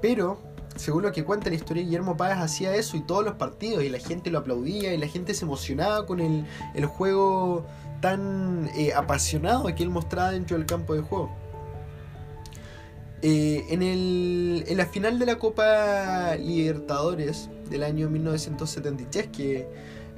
Pero 0.00 0.38
según 0.76 1.02
lo 1.02 1.10
que 1.10 1.24
cuenta 1.24 1.50
la 1.50 1.56
historia, 1.56 1.82
Guillermo 1.82 2.16
Páez 2.16 2.38
hacía 2.38 2.76
eso 2.76 2.96
y 2.96 3.00
todos 3.00 3.24
los 3.24 3.34
partidos, 3.34 3.82
y 3.82 3.88
la 3.88 3.98
gente 3.98 4.30
lo 4.30 4.38
aplaudía, 4.38 4.94
y 4.94 4.96
la 4.96 5.08
gente 5.08 5.34
se 5.34 5.44
emocionaba 5.44 6.06
con 6.06 6.20
el, 6.20 6.46
juego 6.86 7.66
tan 8.00 8.70
eh, 8.76 8.92
apasionado 8.94 9.74
que 9.74 9.82
él 9.82 9.90
mostraba 9.90 10.30
dentro 10.30 10.56
del 10.56 10.66
campo 10.66 10.94
de 10.94 11.00
juego. 11.00 11.39
Eh, 13.22 13.66
en, 13.68 14.76
la 14.76 14.86
final 14.86 15.18
de 15.18 15.26
la 15.26 15.38
Copa 15.38 16.36
Libertadores 16.36 17.50
del 17.68 17.82
año 17.82 18.08
1973, 18.08 19.28
que 19.28 19.68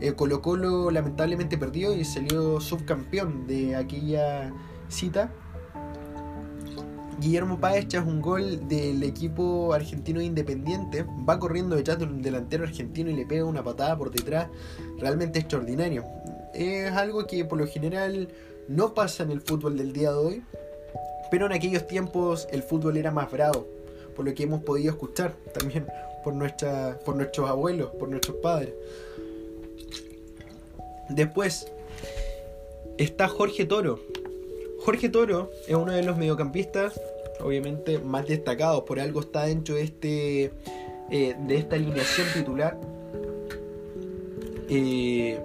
eh, 0.01 0.13
Colo 0.13 0.41
Colo 0.41 0.91
lamentablemente 0.91 1.59
perdió 1.59 1.95
y 1.95 2.05
salió 2.05 2.61
subcampeón 2.61 3.47
de 3.47 3.75
aquella 3.75 4.53
cita, 4.89 5.33
Guillermo 7.19 7.61
Páez 7.61 7.85
echa 7.85 8.03
un 8.03 8.21
gol 8.21 8.69
del 8.69 9.03
equipo 9.03 9.73
argentino 9.73 10.21
independiente, 10.21 11.05
va 11.29 11.39
corriendo 11.39 11.77
detrás 11.77 11.99
de 11.99 12.05
un 12.05 12.21
delantero 12.21 12.65
argentino 12.65 13.11
y 13.11 13.15
le 13.15 13.27
pega 13.27 13.45
una 13.45 13.63
patada 13.63 13.97
por 13.97 14.11
detrás, 14.11 14.49
realmente 14.99 15.39
extraordinario. 15.39 16.05
Es 16.53 16.91
algo 16.93 17.27
que 17.27 17.45
por 17.45 17.59
lo 17.59 17.67
general 17.67 18.29
no 18.69 18.95
pasa 18.95 19.23
en 19.23 19.31
el 19.31 19.41
fútbol 19.41 19.77
del 19.77 19.93
día 19.93 20.11
de 20.11 20.17
hoy, 20.17 20.43
pero 21.33 21.47
en 21.47 21.53
aquellos 21.53 21.87
tiempos 21.87 22.47
el 22.53 22.63
fútbol 22.63 22.99
era 22.99 23.11
más 23.11 23.31
bravo, 23.31 23.67
por 24.15 24.27
lo 24.27 24.35
que 24.35 24.43
hemos 24.43 24.63
podido 24.65 24.91
escuchar 24.91 25.35
también 25.55 25.87
por, 26.23 26.35
nuestra, 26.35 26.99
por 27.07 27.17
nuestros 27.17 27.49
abuelos, 27.49 27.89
por 27.99 28.11
nuestros 28.11 28.37
padres. 28.37 28.75
Después 31.09 31.73
está 32.99 33.29
Jorge 33.29 33.65
Toro. 33.65 33.99
Jorge 34.81 35.09
Toro 35.09 35.51
es 35.67 35.75
uno 35.75 35.93
de 35.93 36.03
los 36.03 36.19
mediocampistas 36.19 37.01
obviamente 37.41 37.99
más 37.99 38.27
destacados, 38.27 38.85
por 38.85 39.01
algo 39.01 39.21
está 39.21 39.47
dentro 39.47 39.77
de, 39.77 39.83
este, 39.85 40.53
eh, 41.11 41.35
de 41.47 41.57
esta 41.57 41.77
alineación 41.77 42.27
titular. 42.35 42.79
Eh, 44.69 45.41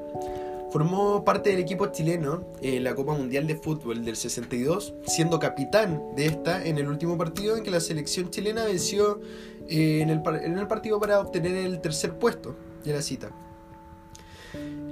formó 0.77 1.25
parte 1.25 1.49
del 1.49 1.57
equipo 1.57 1.87
chileno 1.87 2.53
en 2.61 2.83
la 2.83 2.93
Copa 2.93 3.13
Mundial 3.13 3.47
de 3.47 3.55
Fútbol 3.55 4.05
del 4.05 4.15
62, 4.15 4.93
siendo 5.07 5.39
capitán 5.39 6.03
de 6.15 6.27
esta 6.27 6.63
en 6.63 6.77
el 6.77 6.87
último 6.87 7.17
partido 7.17 7.57
en 7.57 7.63
que 7.63 7.71
la 7.71 7.79
selección 7.79 8.29
chilena 8.29 8.63
venció 8.63 9.19
eh, 9.67 10.01
en, 10.01 10.11
el, 10.11 10.21
en 10.43 10.55
el 10.55 10.67
partido 10.67 10.99
para 10.99 11.19
obtener 11.19 11.55
el 11.55 11.81
tercer 11.81 12.19
puesto 12.19 12.55
de 12.83 12.93
la 12.93 13.01
cita. 13.01 13.31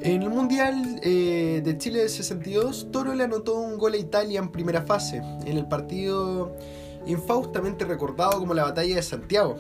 En 0.02 0.24
el 0.24 0.30
Mundial 0.32 0.96
de 0.96 1.76
Chile 1.78 2.00
del 2.00 2.10
62, 2.10 2.88
Toro 2.92 3.14
le 3.14 3.26
anotó 3.26 3.54
un 3.54 3.78
gol 3.78 3.94
a 3.94 3.98
Italia 3.98 4.40
en 4.40 4.52
primera 4.52 4.82
fase, 4.82 5.18
en 5.18 5.56
el 5.56 5.68
partido 5.68 6.56
infaustamente 7.06 7.86
recordado 7.86 8.40
como 8.40 8.56
la 8.56 8.64
batalla 8.64 8.96
de 8.96 9.04
Santiago. 9.04 9.56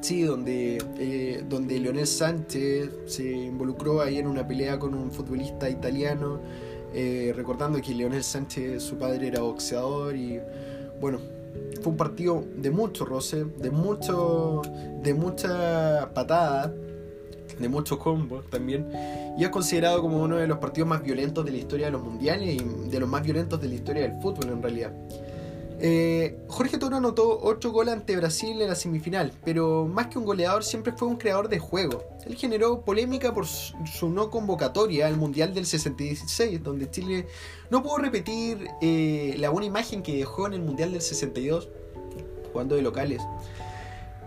Sí, 0.00 0.22
donde, 0.22 0.78
eh, 0.98 1.44
donde 1.48 1.78
Leonel 1.78 2.06
Sánchez 2.06 2.90
se 3.06 3.30
involucró 3.30 4.00
ahí 4.00 4.18
en 4.18 4.26
una 4.26 4.46
pelea 4.46 4.78
con 4.78 4.94
un 4.94 5.10
futbolista 5.10 5.68
italiano, 5.68 6.40
eh, 6.94 7.32
recordando 7.34 7.80
que 7.82 7.94
Leonel 7.94 8.22
Sánchez, 8.22 8.82
su 8.82 8.96
padre 8.96 9.28
era 9.28 9.40
boxeador 9.40 10.16
y 10.16 10.40
bueno, 11.00 11.18
fue 11.82 11.92
un 11.92 11.96
partido 11.96 12.44
de 12.56 12.70
mucho 12.70 13.04
roce, 13.04 13.44
de 13.44 13.70
mucho, 13.70 14.62
de 15.02 15.14
mucha 15.14 16.10
patada, 16.14 16.72
de 17.58 17.68
muchos 17.68 17.98
combos 17.98 18.48
también, 18.50 18.86
y 19.36 19.44
es 19.44 19.50
considerado 19.50 20.00
como 20.00 20.22
uno 20.22 20.36
de 20.36 20.46
los 20.46 20.58
partidos 20.58 20.88
más 20.88 21.02
violentos 21.02 21.44
de 21.44 21.50
la 21.50 21.58
historia 21.58 21.86
de 21.86 21.92
los 21.92 22.02
mundiales 22.02 22.60
y 22.60 22.88
de 22.88 23.00
los 23.00 23.08
más 23.08 23.22
violentos 23.22 23.60
de 23.60 23.68
la 23.68 23.74
historia 23.74 24.02
del 24.02 24.20
fútbol 24.20 24.50
en 24.50 24.62
realidad. 24.62 24.92
Eh, 25.80 26.36
Jorge 26.48 26.76
Toro 26.76 26.96
anotó 26.96 27.38
8 27.40 27.70
goles 27.70 27.94
ante 27.94 28.16
Brasil 28.16 28.60
en 28.60 28.68
la 28.68 28.74
semifinal, 28.74 29.32
pero 29.44 29.86
más 29.86 30.08
que 30.08 30.18
un 30.18 30.24
goleador 30.24 30.64
siempre 30.64 30.92
fue 30.92 31.06
un 31.06 31.16
creador 31.16 31.48
de 31.48 31.60
juego. 31.60 32.02
Él 32.26 32.34
generó 32.34 32.84
polémica 32.84 33.32
por 33.32 33.46
su 33.46 34.08
no 34.08 34.28
convocatoria 34.30 35.06
al 35.06 35.16
Mundial 35.16 35.54
del 35.54 35.66
66, 35.66 36.62
donde 36.62 36.90
Chile 36.90 37.26
no 37.70 37.82
pudo 37.82 37.98
repetir 37.98 38.68
eh, 38.82 39.36
la 39.38 39.50
buena 39.50 39.66
imagen 39.66 40.02
que 40.02 40.16
dejó 40.16 40.48
en 40.48 40.54
el 40.54 40.62
Mundial 40.62 40.92
del 40.92 41.02
62, 41.02 41.68
jugando 42.52 42.74
de 42.74 42.82
locales. 42.82 43.22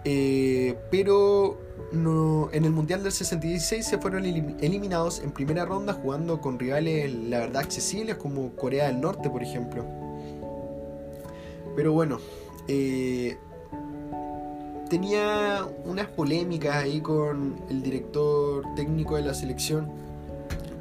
Eh, 0.03 0.77
pero 0.89 1.59
no, 1.91 2.49
en 2.53 2.63
el 2.63 2.71
Mundial 2.71 3.03
del 3.03 3.11
66 3.11 3.85
se 3.85 3.97
fueron 3.97 4.25
eliminados 4.25 5.19
en 5.19 5.31
primera 5.31 5.65
ronda 5.65 5.93
jugando 5.93 6.39
con 6.39 6.57
rivales, 6.57 7.13
la 7.13 7.39
verdad, 7.39 7.63
accesibles 7.63 8.15
como 8.15 8.55
Corea 8.55 8.87
del 8.87 9.01
Norte, 9.01 9.29
por 9.29 9.43
ejemplo. 9.43 10.10
Pero 11.75 11.93
bueno, 11.93 12.19
eh, 12.67 13.37
tenía 14.89 15.65
unas 15.85 16.07
polémicas 16.07 16.75
ahí 16.75 17.01
con 17.01 17.55
el 17.69 17.81
director 17.81 18.63
técnico 18.75 19.15
de 19.15 19.21
la 19.21 19.33
selección, 19.33 19.89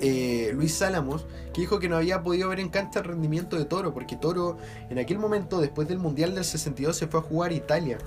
eh, 0.00 0.50
Luis 0.54 0.74
Sálamos, 0.74 1.26
que 1.52 1.60
dijo 1.60 1.78
que 1.78 1.88
no 1.88 1.96
había 1.96 2.22
podido 2.22 2.48
ver 2.48 2.60
en 2.60 2.70
cancha 2.70 3.00
el 3.00 3.04
rendimiento 3.04 3.56
de 3.56 3.66
Toro, 3.66 3.92
porque 3.92 4.16
Toro 4.16 4.56
en 4.88 4.98
aquel 4.98 5.18
momento, 5.18 5.60
después 5.60 5.88
del 5.88 5.98
Mundial 5.98 6.34
del 6.34 6.44
62, 6.44 6.96
se 6.96 7.06
fue 7.06 7.20
a 7.20 7.22
jugar 7.22 7.50
a 7.50 7.54
Italia. 7.54 7.98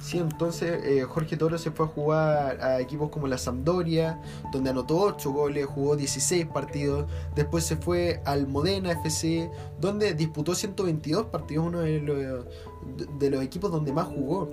Sí, 0.00 0.16
entonces 0.16 0.80
eh, 0.82 1.02
Jorge 1.02 1.36
Toro 1.36 1.58
se 1.58 1.70
fue 1.70 1.84
a 1.84 1.88
jugar 1.88 2.60
a 2.62 2.80
equipos 2.80 3.10
como 3.10 3.26
la 3.26 3.36
Sampdoria, 3.36 4.18
donde 4.50 4.70
anotó 4.70 4.98
8 4.98 5.30
goles, 5.30 5.66
jugó 5.66 5.94
16 5.94 6.46
partidos. 6.46 7.06
Después 7.34 7.64
se 7.64 7.76
fue 7.76 8.22
al 8.24 8.46
Modena 8.46 8.92
FC, 8.92 9.50
donde 9.78 10.14
disputó 10.14 10.54
122 10.54 11.26
partidos, 11.26 11.66
uno 11.66 11.80
de 11.80 12.00
los, 12.00 12.46
de 13.18 13.30
los 13.30 13.42
equipos 13.42 13.70
donde 13.70 13.92
más 13.92 14.06
jugó. 14.06 14.50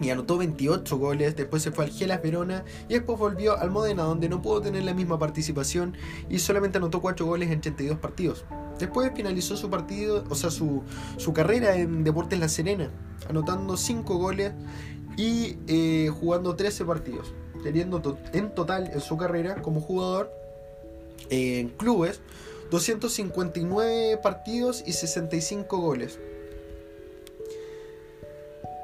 Y 0.00 0.10
anotó 0.10 0.38
28 0.38 0.98
goles, 0.98 1.36
después 1.36 1.62
se 1.62 1.70
fue 1.70 1.84
al 1.84 1.92
Gelas 1.92 2.20
Verona 2.20 2.64
y 2.88 2.94
después 2.94 3.16
volvió 3.16 3.56
al 3.56 3.70
Modena, 3.70 4.02
donde 4.02 4.28
no 4.28 4.42
pudo 4.42 4.60
tener 4.60 4.82
la 4.82 4.92
misma 4.92 5.20
participación 5.20 5.96
y 6.28 6.40
solamente 6.40 6.78
anotó 6.78 7.00
4 7.00 7.24
goles 7.24 7.48
en 7.52 7.60
32 7.60 7.98
partidos. 8.00 8.44
Después 8.78 9.12
finalizó 9.14 9.56
su 9.56 9.70
partido, 9.70 10.24
o 10.28 10.34
sea, 10.34 10.50
su, 10.50 10.82
su 11.16 11.32
carrera 11.32 11.76
en 11.76 12.04
Deportes 12.04 12.38
La 12.38 12.48
Serena, 12.48 12.90
anotando 13.28 13.76
5 13.76 14.16
goles 14.16 14.52
y 15.16 15.56
eh, 15.68 16.10
jugando 16.20 16.56
13 16.56 16.84
partidos, 16.84 17.32
teniendo 17.62 18.18
en 18.32 18.54
total 18.54 18.90
en 18.92 19.00
su 19.00 19.16
carrera 19.16 19.62
como 19.62 19.80
jugador 19.80 20.30
en 21.30 21.68
clubes 21.70 22.20
259 22.70 24.18
partidos 24.18 24.82
y 24.86 24.92
65 24.92 25.78
goles. 25.78 26.18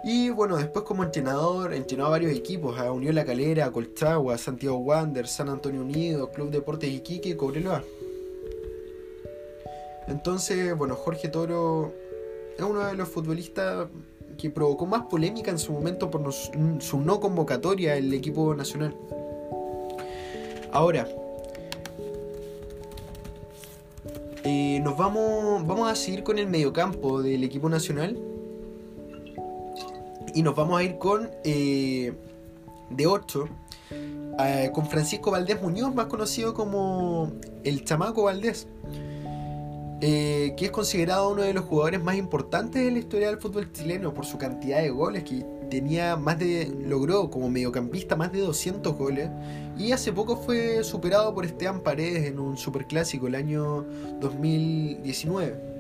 Y 0.03 0.31
bueno, 0.31 0.57
después 0.57 0.85
como 0.85 1.05
entrenador, 1.05 1.75
entrenó 1.75 2.07
a 2.07 2.09
varios 2.09 2.33
equipos, 2.33 2.79
a 2.79 2.91
Unión 2.91 3.15
La 3.15 3.25
Calera, 3.25 3.71
Colchagua, 3.71 4.39
Santiago 4.39 4.79
Wander, 4.79 5.27
San 5.27 5.51
Antonio 5.51 5.83
Unido, 5.83 6.31
Club 6.31 6.51
Deportes 6.51 6.91
Iquique 6.91 7.31
y 7.31 7.35
Cobreloa. 7.35 7.85
Entonces, 10.11 10.77
bueno, 10.77 10.97
Jorge 10.97 11.29
Toro 11.29 11.95
es 12.57 12.63
uno 12.63 12.85
de 12.85 12.95
los 12.95 13.09
futbolistas 13.09 13.89
que 14.37 14.51
provocó 14.51 14.85
más 14.85 15.03
polémica 15.03 15.51
en 15.51 15.59
su 15.59 15.73
momento 15.73 16.11
por 16.11 16.33
su 16.33 17.01
no 17.01 17.21
convocatoria 17.21 17.95
el 17.97 18.13
equipo 18.13 18.55
nacional. 18.55 18.95
Ahora, 20.73 21.07
eh, 24.45 24.81
nos 24.83 24.97
vamos, 24.97 25.67
vamos 25.67 25.91
a 25.91 25.95
seguir 25.95 26.23
con 26.23 26.39
el 26.39 26.49
mediocampo 26.49 27.23
del 27.23 27.45
equipo 27.45 27.69
nacional. 27.69 28.19
Y 30.35 30.43
nos 30.43 30.55
vamos 30.55 30.79
a 30.79 30.85
ir 30.85 30.99
con 30.99 31.31
eh, 31.45 32.13
de 32.91 33.07
8 33.07 33.49
eh, 34.39 34.71
con 34.73 34.87
Francisco 34.87 35.31
Valdés 35.31 35.61
Muñoz, 35.61 35.95
más 35.95 36.07
conocido 36.07 36.55
como 36.55 37.33
el 37.65 37.85
Chamaco 37.85 38.25
Valdés. 38.25 38.67
Eh, 40.03 40.55
que 40.57 40.67
es 40.67 40.71
considerado 40.71 41.31
uno 41.31 41.43
de 41.43 41.53
los 41.53 41.67
jugadores 41.67 42.03
más 42.03 42.17
importantes 42.17 42.83
de 42.83 42.91
la 42.91 42.99
historia 42.99 43.27
del 43.29 43.39
fútbol 43.39 43.71
chileno 43.71 44.15
por 44.15 44.25
su 44.25 44.39
cantidad 44.39 44.81
de 44.81 44.89
goles, 44.89 45.25
que 45.25 45.45
tenía 45.69 46.17
más 46.17 46.39
de, 46.39 46.73
logró 46.87 47.31
como 47.31 47.51
mediocampista 47.51 48.17
más 48.17 48.33
de 48.33 48.41
200 48.41 48.97
goles, 48.97 49.29
y 49.77 49.93
hace 49.93 50.11
poco 50.11 50.37
fue 50.39 50.85
superado 50.85 51.35
por 51.35 51.45
Esteban 51.45 51.81
Paredes 51.81 52.25
en 52.25 52.39
un 52.39 52.57
superclásico 52.57 53.27
el 53.27 53.35
año 53.35 53.85
2019. 54.21 55.71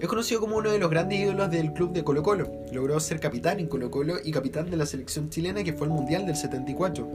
Es 0.00 0.08
conocido 0.08 0.40
como 0.40 0.56
uno 0.56 0.70
de 0.70 0.78
los 0.78 0.88
grandes 0.88 1.18
ídolos 1.18 1.50
del 1.50 1.74
club 1.74 1.92
de 1.92 2.02
Colo 2.02 2.22
Colo. 2.22 2.50
Logró 2.72 2.98
ser 3.00 3.20
capitán 3.20 3.60
en 3.60 3.66
Colo 3.66 3.90
Colo 3.90 4.14
y 4.24 4.32
capitán 4.32 4.70
de 4.70 4.78
la 4.78 4.86
selección 4.86 5.28
chilena 5.28 5.62
que 5.62 5.74
fue 5.74 5.86
el 5.86 5.92
Mundial 5.92 6.24
del 6.24 6.36
74. 6.36 7.06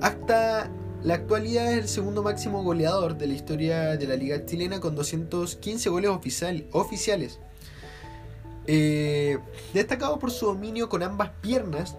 Hasta 0.00 0.70
la 1.04 1.14
actualidad 1.14 1.70
es 1.70 1.78
el 1.78 1.88
segundo 1.88 2.22
máximo 2.22 2.62
goleador 2.62 3.18
de 3.18 3.26
la 3.26 3.34
historia 3.34 3.96
de 3.98 4.06
la 4.06 4.16
liga 4.16 4.46
chilena 4.46 4.80
con 4.80 4.94
215 4.94 5.90
goles 5.90 6.10
oficiales. 6.72 7.38
Eh, 8.66 9.38
destacado 9.74 10.18
por 10.18 10.30
su 10.30 10.46
dominio 10.46 10.88
con 10.88 11.02
ambas 11.02 11.30
piernas, 11.42 11.94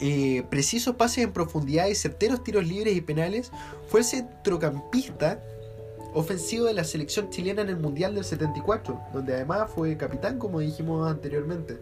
eh, 0.00 0.44
precisos 0.48 0.94
pases 0.94 1.24
en 1.24 1.32
profundidad 1.32 1.88
y 1.88 1.96
certeros 1.96 2.44
tiros 2.44 2.64
libres 2.64 2.96
y 2.96 3.00
penales, 3.00 3.50
fue 3.88 4.00
el 4.00 4.06
centrocampista 4.06 5.42
ofensivo 6.14 6.66
de 6.66 6.74
la 6.74 6.84
selección 6.84 7.30
chilena 7.30 7.62
en 7.62 7.70
el 7.70 7.76
Mundial 7.76 8.14
del 8.14 8.24
74, 8.24 9.00
donde 9.12 9.34
además 9.34 9.68
fue 9.74 9.96
capitán 9.96 10.38
como 10.38 10.60
dijimos 10.60 11.10
anteriormente. 11.10 11.76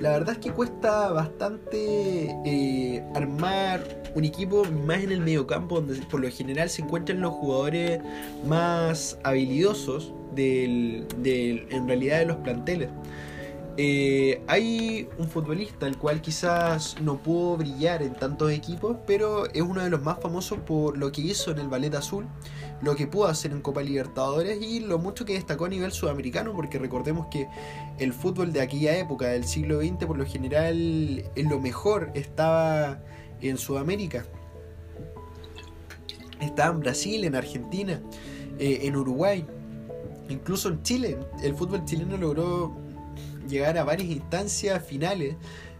La 0.00 0.10
verdad 0.10 0.34
es 0.34 0.38
que 0.38 0.50
cuesta 0.50 1.10
bastante 1.10 2.28
eh, 2.44 3.04
armar 3.14 3.82
un 4.14 4.24
equipo 4.24 4.64
más 4.64 5.02
en 5.02 5.12
el 5.12 5.20
mediocampo, 5.20 5.80
donde 5.80 6.04
por 6.06 6.20
lo 6.20 6.30
general 6.30 6.68
se 6.68 6.82
encuentran 6.82 7.20
los 7.20 7.32
jugadores 7.32 8.00
más 8.46 9.18
habilidosos 9.24 10.12
del, 10.34 11.06
en 11.24 11.86
realidad 11.86 12.18
de 12.18 12.26
los 12.26 12.36
planteles. 12.38 12.90
Eh, 13.78 14.42
hay 14.46 15.08
un 15.18 15.28
futbolista 15.28 15.86
el 15.86 15.98
cual 15.98 16.22
quizás 16.22 16.96
no 17.02 17.18
pudo 17.18 17.58
brillar 17.58 18.02
en 18.02 18.14
tantos 18.14 18.50
equipos, 18.50 18.96
pero 19.06 19.46
es 19.52 19.60
uno 19.60 19.82
de 19.82 19.90
los 19.90 20.02
más 20.02 20.18
famosos 20.20 20.58
por 20.60 20.96
lo 20.96 21.12
que 21.12 21.20
hizo 21.20 21.50
en 21.50 21.58
el 21.58 21.68
Ballet 21.68 21.94
Azul, 21.94 22.26
lo 22.82 22.94
que 22.94 23.06
pudo 23.06 23.26
hacer 23.26 23.52
en 23.52 23.60
Copa 23.60 23.82
Libertadores 23.82 24.60
y 24.62 24.80
lo 24.80 24.98
mucho 24.98 25.24
que 25.24 25.34
destacó 25.34 25.64
a 25.64 25.68
nivel 25.68 25.92
sudamericano, 25.92 26.52
porque 26.54 26.78
recordemos 26.78 27.28
que 27.30 27.48
el 27.98 28.12
fútbol 28.12 28.52
de 28.52 28.60
aquella 28.60 28.96
época, 28.96 29.28
del 29.28 29.44
siglo 29.44 29.80
XX, 29.80 30.06
por 30.06 30.18
lo 30.18 30.26
general 30.26 31.24
en 31.34 31.48
lo 31.48 31.60
mejor 31.60 32.10
estaba 32.14 33.00
en 33.40 33.56
Sudamérica. 33.58 34.24
Estaba 36.40 36.74
en 36.74 36.80
Brasil, 36.80 37.24
en 37.24 37.34
Argentina, 37.34 38.00
eh, 38.58 38.80
en 38.82 38.96
Uruguay, 38.96 39.46
incluso 40.28 40.68
en 40.68 40.82
Chile. 40.82 41.18
El 41.42 41.54
fútbol 41.54 41.84
chileno 41.84 42.16
logró 42.18 42.76
llegar 43.48 43.78
a 43.78 43.84
varias 43.84 44.10
instancias 44.10 44.84
finales 44.84 45.36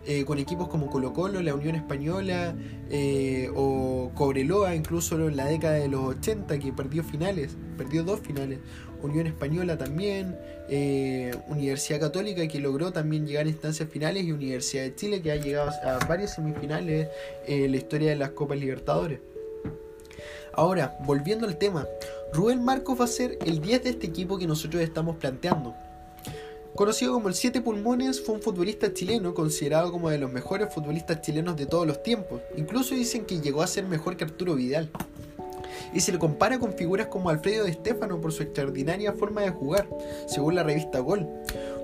eh, 0.06 0.24
con 0.24 0.38
equipos 0.38 0.68
como 0.68 0.88
Colo 0.88 1.12
Colo, 1.12 1.42
la 1.42 1.54
Unión 1.54 1.74
Española 1.74 2.54
eh, 2.90 3.50
o 3.56 4.12
Cobreloa, 4.14 4.74
incluso 4.76 5.16
en 5.28 5.36
la 5.36 5.46
década 5.46 5.74
de 5.74 5.88
los 5.88 6.04
80 6.04 6.58
que 6.60 6.72
perdió 6.72 7.02
finales, 7.02 7.56
perdió 7.76 8.04
dos 8.04 8.20
finales. 8.20 8.60
Unión 9.02 9.26
Española 9.26 9.76
también, 9.76 10.36
eh, 10.68 11.34
Universidad 11.48 12.00
Católica 12.00 12.46
que 12.46 12.60
logró 12.60 12.92
también 12.92 13.26
llegar 13.26 13.46
a 13.46 13.48
instancias 13.48 13.88
finales 13.88 14.24
y 14.24 14.32
Universidad 14.32 14.84
de 14.84 14.94
Chile 14.94 15.22
que 15.22 15.32
ha 15.32 15.36
llegado 15.36 15.70
a 15.84 15.98
varias 16.06 16.34
semifinales 16.34 17.08
en 17.46 17.70
la 17.70 17.76
historia 17.76 18.10
de 18.10 18.16
las 18.16 18.30
Copas 18.30 18.58
Libertadores. 18.58 19.20
Ahora, 20.52 20.96
volviendo 21.04 21.46
al 21.46 21.58
tema, 21.58 21.86
Rubén 22.32 22.64
Marcos 22.64 22.98
va 22.98 23.04
a 23.04 23.08
ser 23.08 23.38
el 23.44 23.60
10 23.60 23.84
de 23.84 23.90
este 23.90 24.06
equipo 24.06 24.38
que 24.38 24.46
nosotros 24.46 24.82
estamos 24.82 25.16
planteando. 25.16 25.74
Conocido 26.76 27.14
como 27.14 27.28
el 27.28 27.34
Siete 27.34 27.62
Pulmones, 27.62 28.20
fue 28.20 28.34
un 28.34 28.42
futbolista 28.42 28.92
chileno 28.92 29.32
considerado 29.32 29.90
como 29.90 30.10
de 30.10 30.18
los 30.18 30.30
mejores 30.30 30.74
futbolistas 30.74 31.22
chilenos 31.22 31.56
de 31.56 31.64
todos 31.64 31.86
los 31.86 32.02
tiempos. 32.02 32.42
Incluso 32.54 32.94
dicen 32.94 33.24
que 33.24 33.40
llegó 33.40 33.62
a 33.62 33.66
ser 33.66 33.84
mejor 33.84 34.18
que 34.18 34.24
Arturo 34.24 34.54
Vidal. 34.54 34.90
Y 35.94 36.00
se 36.00 36.12
le 36.12 36.18
compara 36.18 36.58
con 36.58 36.74
figuras 36.74 37.06
como 37.06 37.30
Alfredo 37.30 37.64
de 37.64 37.72
Stefano 37.72 38.20
por 38.20 38.30
su 38.30 38.42
extraordinaria 38.42 39.14
forma 39.14 39.40
de 39.40 39.50
jugar, 39.50 39.88
según 40.26 40.54
la 40.54 40.64
revista 40.64 40.98
Gol. 40.98 41.26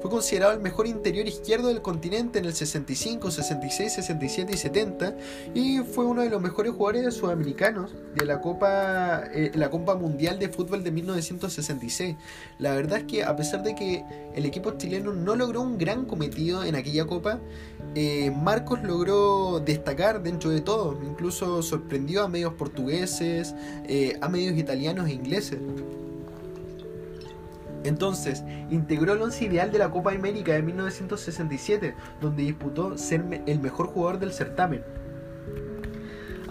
Fue 0.03 0.11
considerado 0.11 0.53
el 0.53 0.59
mejor 0.59 0.89
interior 0.89 1.29
izquierdo 1.29 1.69
del 1.69 1.81
continente 1.81 2.41
en 2.41 2.45
el 2.45 2.55
65, 2.55 3.31
66, 3.31 3.93
67 3.93 4.53
y 4.53 4.57
70 4.57 5.17
y 5.55 5.79
fue 5.79 6.05
uno 6.05 6.23
de 6.23 6.29
los 6.29 6.43
mejores 6.43 6.73
jugadores 6.73 7.15
sudamericanos 7.15 7.95
de 8.17 8.25
la 8.25 8.41
Copa, 8.41 9.23
eh, 9.33 9.53
Mundial 10.01 10.41
de 10.41 10.49
Fútbol 10.49 10.83
de 10.83 10.91
1966. 10.91 12.17
La 12.59 12.75
verdad 12.75 12.99
es 12.99 13.05
que 13.05 13.23
a 13.23 13.37
pesar 13.37 13.63
de 13.63 13.77
que 13.77 14.05
el 14.35 14.45
equipo 14.45 14.73
chileno 14.73 15.13
no 15.13 15.37
logró 15.37 15.61
un 15.61 15.79
gran 15.79 16.05
cometido 16.05 16.65
en 16.65 16.75
aquella 16.75 17.07
Copa, 17.07 17.39
eh, 17.95 18.33
Marcos 18.33 18.83
logró 18.83 19.61
destacar 19.61 20.21
dentro 20.21 20.51
de 20.51 20.63
todo, 20.63 20.99
incluso 21.05 21.63
sorprendió 21.63 22.25
a 22.25 22.29
medios 22.29 22.55
portugueses, 22.55 23.55
eh, 23.85 24.19
a 24.21 24.29
medios 24.29 24.59
italianos 24.59 25.09
e 25.09 25.13
ingleses. 25.13 25.61
Entonces, 27.85 28.45
integró 28.71 29.15
el 29.15 29.23
once 29.23 29.45
ideal 29.45 29.73
de 29.73 29.79
la 29.79 29.91
Copa 29.91 30.13
América 30.13 30.53
de 30.53 30.63
1967, 30.63 31.95
donde 32.21 32.43
disputó 32.43 32.97
ser 32.97 33.43
el 33.47 33.61
mejor 33.61 33.87
jugador 33.87 34.19
del 34.19 34.33
certamen. 34.33 34.83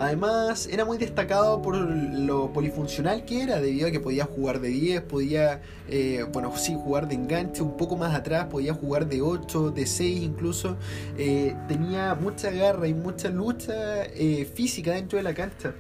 Además, 0.02 0.68
era 0.72 0.84
muy 0.84 0.98
destacado 0.98 1.62
por 1.62 1.76
lo 1.76 2.52
polifuncional 2.52 3.24
que 3.24 3.44
era, 3.44 3.62
debido 3.62 3.88
a 3.88 3.92
que 3.92 4.00
podía 4.00 4.26
jugar 4.26 4.60
de 4.60 4.70
10, 4.70 5.02
podía, 5.04 5.62
eh, 5.88 6.26
bueno, 6.34 6.52
sí, 6.58 6.76
jugar 6.76 7.08
de 7.08 7.14
enganche 7.14 7.62
un 7.62 7.78
poco 7.78 7.98
más 7.98 8.16
atrás, 8.16 8.46
podía 8.46 8.74
jugar 8.74 9.08
de 9.08 9.22
8, 9.22 9.70
de 9.70 9.86
6 9.86 10.24
incluso. 10.24 10.76
Eh, 11.20 11.56
tenía 11.68 12.16
mucha 12.16 12.50
garra 12.50 12.88
y 12.88 12.96
mucha 12.96 13.30
lucha 13.30 14.04
eh, 14.06 14.50
física 14.52 14.94
dentro 14.94 15.18
de 15.18 15.24
la 15.24 15.36
cancha. 15.36 15.76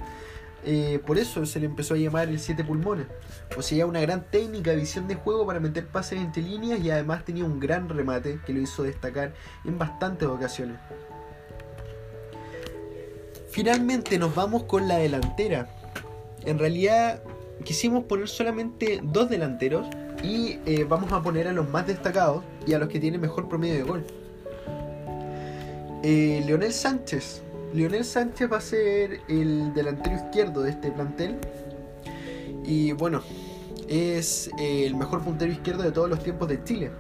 Eh, 0.63 1.00
por 1.06 1.17
eso 1.17 1.45
se 1.45 1.60
le 1.60 1.65
empezó 1.65 1.95
a 1.95 1.97
llamar 1.97 2.30
el 2.30 2.39
siete 2.39 2.63
pulmones. 2.63 3.08
Poseía 3.54 3.86
una 3.86 4.00
gran 4.02 4.24
técnica, 4.30 4.74
visión 4.74 5.08
de 5.08 5.15
juego 5.15 5.45
para 5.45 5.60
meter 5.60 5.88
pases 5.88 6.19
entre 6.19 6.43
líneas 6.43 6.80
y 6.80 6.91
además 6.91 7.26
tenía 7.26 7.45
un 7.45 7.60
gran 7.60 7.89
remate 7.89 8.39
que 8.45 8.54
lo 8.54 8.62
hizo 8.62 8.84
destacar 8.84 9.34
en 9.65 9.78
bastantes 9.78 10.28
ocasiones. 10.28 10.78
Finalmente 13.50 14.17
nos 14.17 14.34
vamos 14.34 14.63
con 14.63 14.88
la 14.88 14.97
delantera. 14.97 15.67
En 16.45 16.58
realidad 16.58 17.21
quisimos 17.63 18.06
poner 18.06 18.28
solamente 18.28 19.02
dos 19.04 19.30
delanteros 19.30 19.88
y 20.24 20.60
eh, 20.65 20.86
vamos 20.88 21.12
a 21.12 21.21
poner 21.21 21.47
a 21.47 21.52
los 21.52 21.69
más 21.69 21.88
destacados 21.88 22.43
y 22.65 22.74
a 22.74 22.80
los 22.80 22.88
que 22.89 23.00
tienen 23.00 23.19
mejor 23.19 23.50
promedio 23.50 23.76
de 23.76 23.84
gol. 23.84 24.04
Eh, 26.04 26.43
Leonel 26.45 26.71
Sánchez 26.71 27.43
Lionel 27.74 28.04
Sánchez 28.04 28.52
va 28.52 28.58
a 28.58 28.62
ser 28.62 29.22
el 29.30 29.74
delantero 29.74 30.16
izquierdo 30.16 30.62
de 30.62 30.72
este 30.72 30.92
plantel. 30.92 31.38
Y 32.66 32.92
bueno, 32.92 33.22
es 33.88 34.52
el 34.60 34.96
mejor 34.96 35.22
puntero 35.22 35.52
izquierdo 35.52 35.84
de 35.84 35.92
todos 35.92 36.10
los 36.10 36.22
tiempos 36.22 36.50
de 36.50 36.64
Chile. 36.64 36.92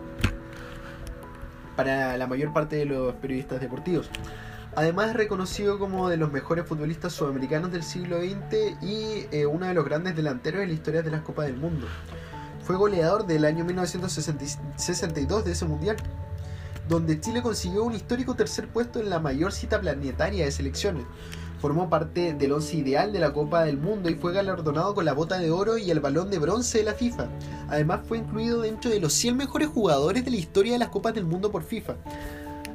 Para 1.75 2.17
la 2.17 2.27
mayor 2.27 2.53
parte 2.53 2.77
de 2.77 2.85
los 2.85 3.13
periodistas 3.15 3.59
deportivos. 3.59 4.09
Además 4.75 5.09
es 5.09 5.15
reconocido 5.15 5.77
como 5.77 6.07
de 6.07 6.15
los 6.15 6.31
mejores 6.31 6.65
futbolistas 6.65 7.11
sudamericanos 7.11 7.73
del 7.73 7.83
siglo 7.83 8.21
XX 8.21 8.81
y 8.81 9.25
eh, 9.31 9.45
uno 9.45 9.65
de 9.65 9.73
los 9.73 9.83
grandes 9.83 10.15
delanteros 10.15 10.61
en 10.61 10.69
la 10.69 10.73
historia 10.73 11.01
de 11.01 11.11
las 11.11 11.21
Copas 11.21 11.47
del 11.47 11.57
Mundo. 11.57 11.87
Fue 12.63 12.77
goleador 12.77 13.25
del 13.25 13.43
año 13.43 13.65
1962 13.65 15.43
de 15.43 15.51
ese 15.51 15.65
mundial 15.65 15.97
donde 16.91 17.21
Chile 17.21 17.41
consiguió 17.41 17.85
un 17.85 17.93
histórico 17.93 18.35
tercer 18.35 18.67
puesto 18.67 18.99
en 18.99 19.09
la 19.09 19.21
mayor 19.21 19.53
cita 19.53 19.79
planetaria 19.79 20.43
de 20.43 20.51
selecciones. 20.51 21.05
Formó 21.61 21.89
parte 21.89 22.33
del 22.33 22.51
once 22.51 22.75
ideal 22.75 23.13
de 23.13 23.19
la 23.19 23.31
Copa 23.31 23.63
del 23.63 23.77
Mundo 23.77 24.09
y 24.09 24.15
fue 24.15 24.33
galardonado 24.33 24.93
con 24.93 25.05
la 25.05 25.13
bota 25.13 25.39
de 25.39 25.51
oro 25.51 25.77
y 25.77 25.89
el 25.89 26.01
balón 26.01 26.29
de 26.29 26.39
bronce 26.39 26.79
de 26.79 26.83
la 26.83 26.93
FIFA. 26.93 27.29
Además 27.69 28.01
fue 28.05 28.17
incluido 28.17 28.59
dentro 28.61 28.91
de 28.91 28.99
los 28.99 29.13
100 29.13 29.37
mejores 29.37 29.69
jugadores 29.69 30.25
de 30.25 30.31
la 30.31 30.37
historia 30.37 30.73
de 30.73 30.79
las 30.79 30.89
Copas 30.89 31.13
del 31.13 31.23
Mundo 31.23 31.49
por 31.49 31.63
FIFA. 31.63 31.95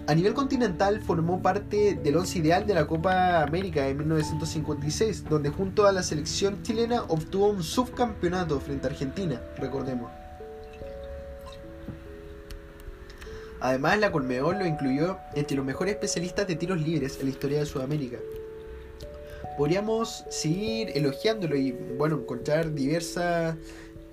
A 0.06 0.14
nivel 0.14 0.32
continental 0.32 1.02
formó 1.02 1.42
parte 1.42 1.94
del 2.02 2.16
once 2.16 2.38
ideal 2.38 2.66
de 2.66 2.72
la 2.72 2.86
Copa 2.86 3.42
América 3.42 3.82
de 3.82 3.92
1956, 3.92 5.24
donde 5.28 5.50
junto 5.50 5.86
a 5.86 5.92
la 5.92 6.02
selección 6.02 6.62
chilena 6.62 7.02
obtuvo 7.08 7.48
un 7.48 7.62
subcampeonato 7.62 8.60
frente 8.60 8.86
a 8.86 8.90
Argentina, 8.90 9.42
recordemos. 9.58 10.10
Además, 13.60 13.98
la 13.98 14.12
Colmeol 14.12 14.58
lo 14.58 14.66
incluyó 14.66 15.18
entre 15.34 15.56
los 15.56 15.64
mejores 15.64 15.94
especialistas 15.94 16.46
de 16.46 16.56
tiros 16.56 16.80
libres 16.80 17.18
en 17.18 17.26
la 17.26 17.30
historia 17.30 17.58
de 17.60 17.66
Sudamérica. 17.66 18.18
Podríamos 19.56 20.24
seguir 20.28 20.90
elogiándolo 20.94 21.56
y, 21.56 21.72
bueno, 21.72 22.16
encontrar 22.16 22.74
diversas, 22.74 23.56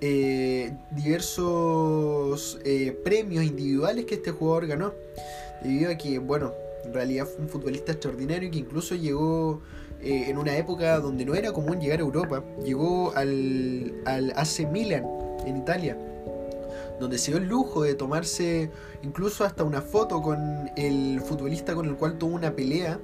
eh, 0.00 0.72
diversos 0.92 2.58
eh, 2.64 2.98
premios 3.04 3.44
individuales 3.44 4.06
que 4.06 4.14
este 4.14 4.30
jugador 4.30 4.66
ganó. 4.66 4.94
Debido 5.62 5.90
a 5.90 5.96
que, 5.96 6.18
bueno, 6.18 6.52
en 6.84 6.94
realidad 6.94 7.26
fue 7.26 7.44
un 7.44 7.48
futbolista 7.48 7.92
extraordinario 7.92 8.50
que 8.50 8.58
incluso 8.58 8.94
llegó 8.94 9.60
eh, 10.00 10.24
en 10.28 10.38
una 10.38 10.56
época 10.56 10.98
donde 11.00 11.26
no 11.26 11.34
era 11.34 11.52
común 11.52 11.80
llegar 11.80 11.98
a 11.98 12.02
Europa. 12.02 12.42
Llegó 12.64 13.12
al, 13.14 13.92
al 14.06 14.32
AC 14.36 14.66
Milan 14.70 15.04
en 15.46 15.58
Italia 15.58 15.98
donde 17.00 17.18
se 17.18 17.32
dio 17.32 17.40
el 17.40 17.48
lujo 17.48 17.82
de 17.82 17.94
tomarse 17.94 18.70
incluso 19.02 19.44
hasta 19.44 19.64
una 19.64 19.80
foto 19.80 20.22
con 20.22 20.70
el 20.76 21.20
futbolista 21.20 21.74
con 21.74 21.86
el 21.86 21.96
cual 21.96 22.18
tuvo 22.18 22.34
una 22.34 22.54
pelea 22.54 22.98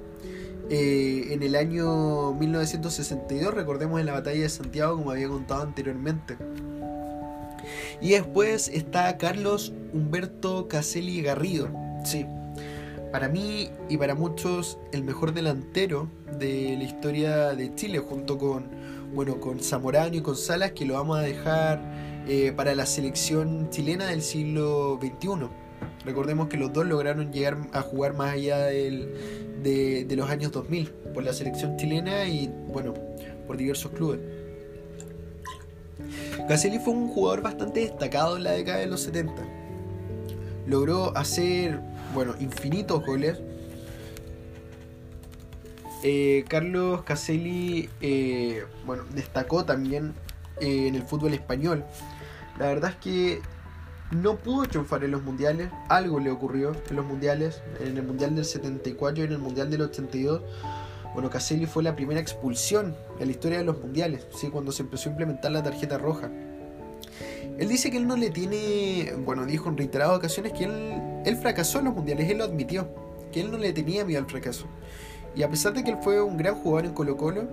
eh, 0.69 1.33
en 1.33 1.43
el 1.43 1.55
año 1.55 2.33
1962, 2.33 3.53
recordemos 3.53 3.99
en 3.99 4.05
la 4.05 4.13
batalla 4.13 4.41
de 4.41 4.49
Santiago 4.49 4.95
como 4.95 5.11
había 5.11 5.27
contado 5.27 5.63
anteriormente. 5.63 6.37
Y 7.99 8.11
después 8.11 8.69
está 8.69 9.17
Carlos 9.17 9.73
Humberto 9.93 10.69
Caselli 10.69 11.21
Garrido, 11.21 11.69
sí, 12.05 12.25
para 13.11 13.27
mí 13.27 13.69
y 13.89 13.97
para 13.97 14.15
muchos 14.15 14.77
el 14.91 15.03
mejor 15.03 15.33
delantero 15.33 16.09
de 16.39 16.75
la 16.77 16.83
historia 16.83 17.53
de 17.53 17.75
Chile 17.75 17.99
junto 17.99 18.37
con 18.37 18.69
bueno 19.13 19.39
con 19.39 19.59
Zamorano 19.59 20.15
y 20.15 20.21
con 20.21 20.35
Salas 20.35 20.71
que 20.71 20.85
lo 20.85 20.93
vamos 20.93 21.19
a 21.19 21.21
dejar 21.21 21.81
eh, 22.27 22.53
para 22.55 22.75
la 22.75 22.85
selección 22.85 23.69
chilena 23.69 24.05
del 24.07 24.21
siglo 24.21 24.99
XXI. 25.01 25.49
Recordemos 26.05 26.47
que 26.47 26.57
los 26.57 26.71
dos 26.71 26.85
lograron 26.85 27.31
llegar 27.31 27.57
a 27.73 27.81
jugar 27.81 28.13
más 28.13 28.33
allá 28.33 28.59
de, 28.65 30.07
los 30.09 30.29
años 30.29 30.51
2000 30.51 30.89
por 31.13 31.23
la 31.23 31.33
selección 31.33 31.77
chilena 31.77 32.25
y 32.25 32.51
bueno, 32.67 32.93
por 33.47 33.57
diversos 33.57 33.91
clubes. 33.91 34.19
Caselli 36.47 36.79
fue 36.79 36.93
un 36.93 37.07
jugador 37.07 37.41
bastante 37.41 37.81
destacado 37.81 38.37
en 38.37 38.43
la 38.43 38.51
década 38.51 38.79
de 38.79 38.87
los 38.87 39.01
70. 39.01 39.33
Logró 40.67 41.15
hacer, 41.17 41.79
bueno, 42.13 42.35
infinitos 42.39 43.05
goles. 43.05 43.39
Eh, 46.03 46.45
Carlos 46.47 47.03
Caselli, 47.03 47.89
eh, 48.01 48.65
bueno, 48.85 49.03
destacó 49.13 49.65
también 49.65 50.13
en 50.59 50.95
el 50.95 51.03
fútbol 51.03 51.33
español. 51.33 51.83
La 52.59 52.67
verdad 52.67 52.91
es 52.91 52.95
que 52.97 53.41
no 54.11 54.35
pudo 54.35 54.65
triunfar 54.65 55.03
en 55.03 55.11
los 55.11 55.23
mundiales, 55.23 55.69
algo 55.87 56.19
le 56.19 56.31
ocurrió 56.31 56.75
en 56.89 56.95
los 56.95 57.05
mundiales, 57.05 57.61
en 57.79 57.97
el 57.97 58.03
mundial 58.03 58.35
del 58.35 58.45
74 58.45 59.23
y 59.23 59.27
en 59.27 59.33
el 59.33 59.39
mundial 59.39 59.69
del 59.69 59.83
82. 59.83 60.41
Bueno, 61.13 61.29
Caselli 61.29 61.65
fue 61.65 61.81
la 61.83 61.95
primera 61.95 62.19
expulsión 62.19 62.95
en 63.19 63.27
la 63.27 63.31
historia 63.31 63.59
de 63.59 63.63
los 63.63 63.79
mundiales, 63.79 64.27
¿sí? 64.35 64.49
cuando 64.49 64.71
se 64.71 64.83
empezó 64.83 65.09
a 65.09 65.11
implementar 65.11 65.51
la 65.51 65.63
tarjeta 65.63 65.97
roja. 65.97 66.29
Él 67.61 67.69
dice 67.69 67.91
que 67.91 67.97
él 67.97 68.07
no 68.07 68.17
le 68.17 68.31
tiene, 68.31 69.13
bueno, 69.23 69.45
dijo 69.45 69.69
en 69.69 69.77
reiteradas 69.77 70.17
ocasiones 70.17 70.51
que 70.51 70.63
él, 70.63 71.37
fracasó 71.37 71.77
en 71.77 71.85
los 71.85 71.93
mundiales, 71.93 72.27
él 72.27 72.39
lo 72.39 72.45
admitió, 72.45 72.89
que 73.31 73.39
él 73.39 73.51
no 73.51 73.59
le 73.59 73.71
tenía 73.71 74.03
miedo 74.03 74.19
al 74.19 74.25
fracaso. 74.27 74.65
Y 75.35 75.43
a 75.43 75.49
pesar 75.51 75.71
de 75.73 75.83
que 75.83 75.91
él 75.91 75.97
fue 76.01 76.19
un 76.23 76.37
gran 76.37 76.55
jugador 76.55 76.87
en 76.87 76.93
Colo 76.95 77.17
Colo, 77.17 77.47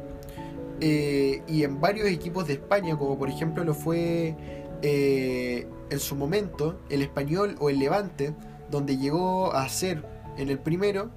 eh, 0.80 1.42
y 1.46 1.62
en 1.62 1.78
varios 1.78 2.08
equipos 2.08 2.46
de 2.46 2.54
España, 2.54 2.96
como 2.96 3.18
por 3.18 3.28
ejemplo 3.28 3.64
lo 3.64 3.74
fue 3.74 4.34
eh, 4.80 5.66
en 5.90 6.00
su 6.00 6.16
momento 6.16 6.80
el 6.88 7.02
español 7.02 7.56
o 7.60 7.68
el 7.68 7.78
Levante, 7.78 8.32
donde 8.70 8.96
llegó 8.96 9.52
a 9.52 9.64
hacer 9.64 10.06
en 10.38 10.48
el 10.48 10.58
primero, 10.58 11.10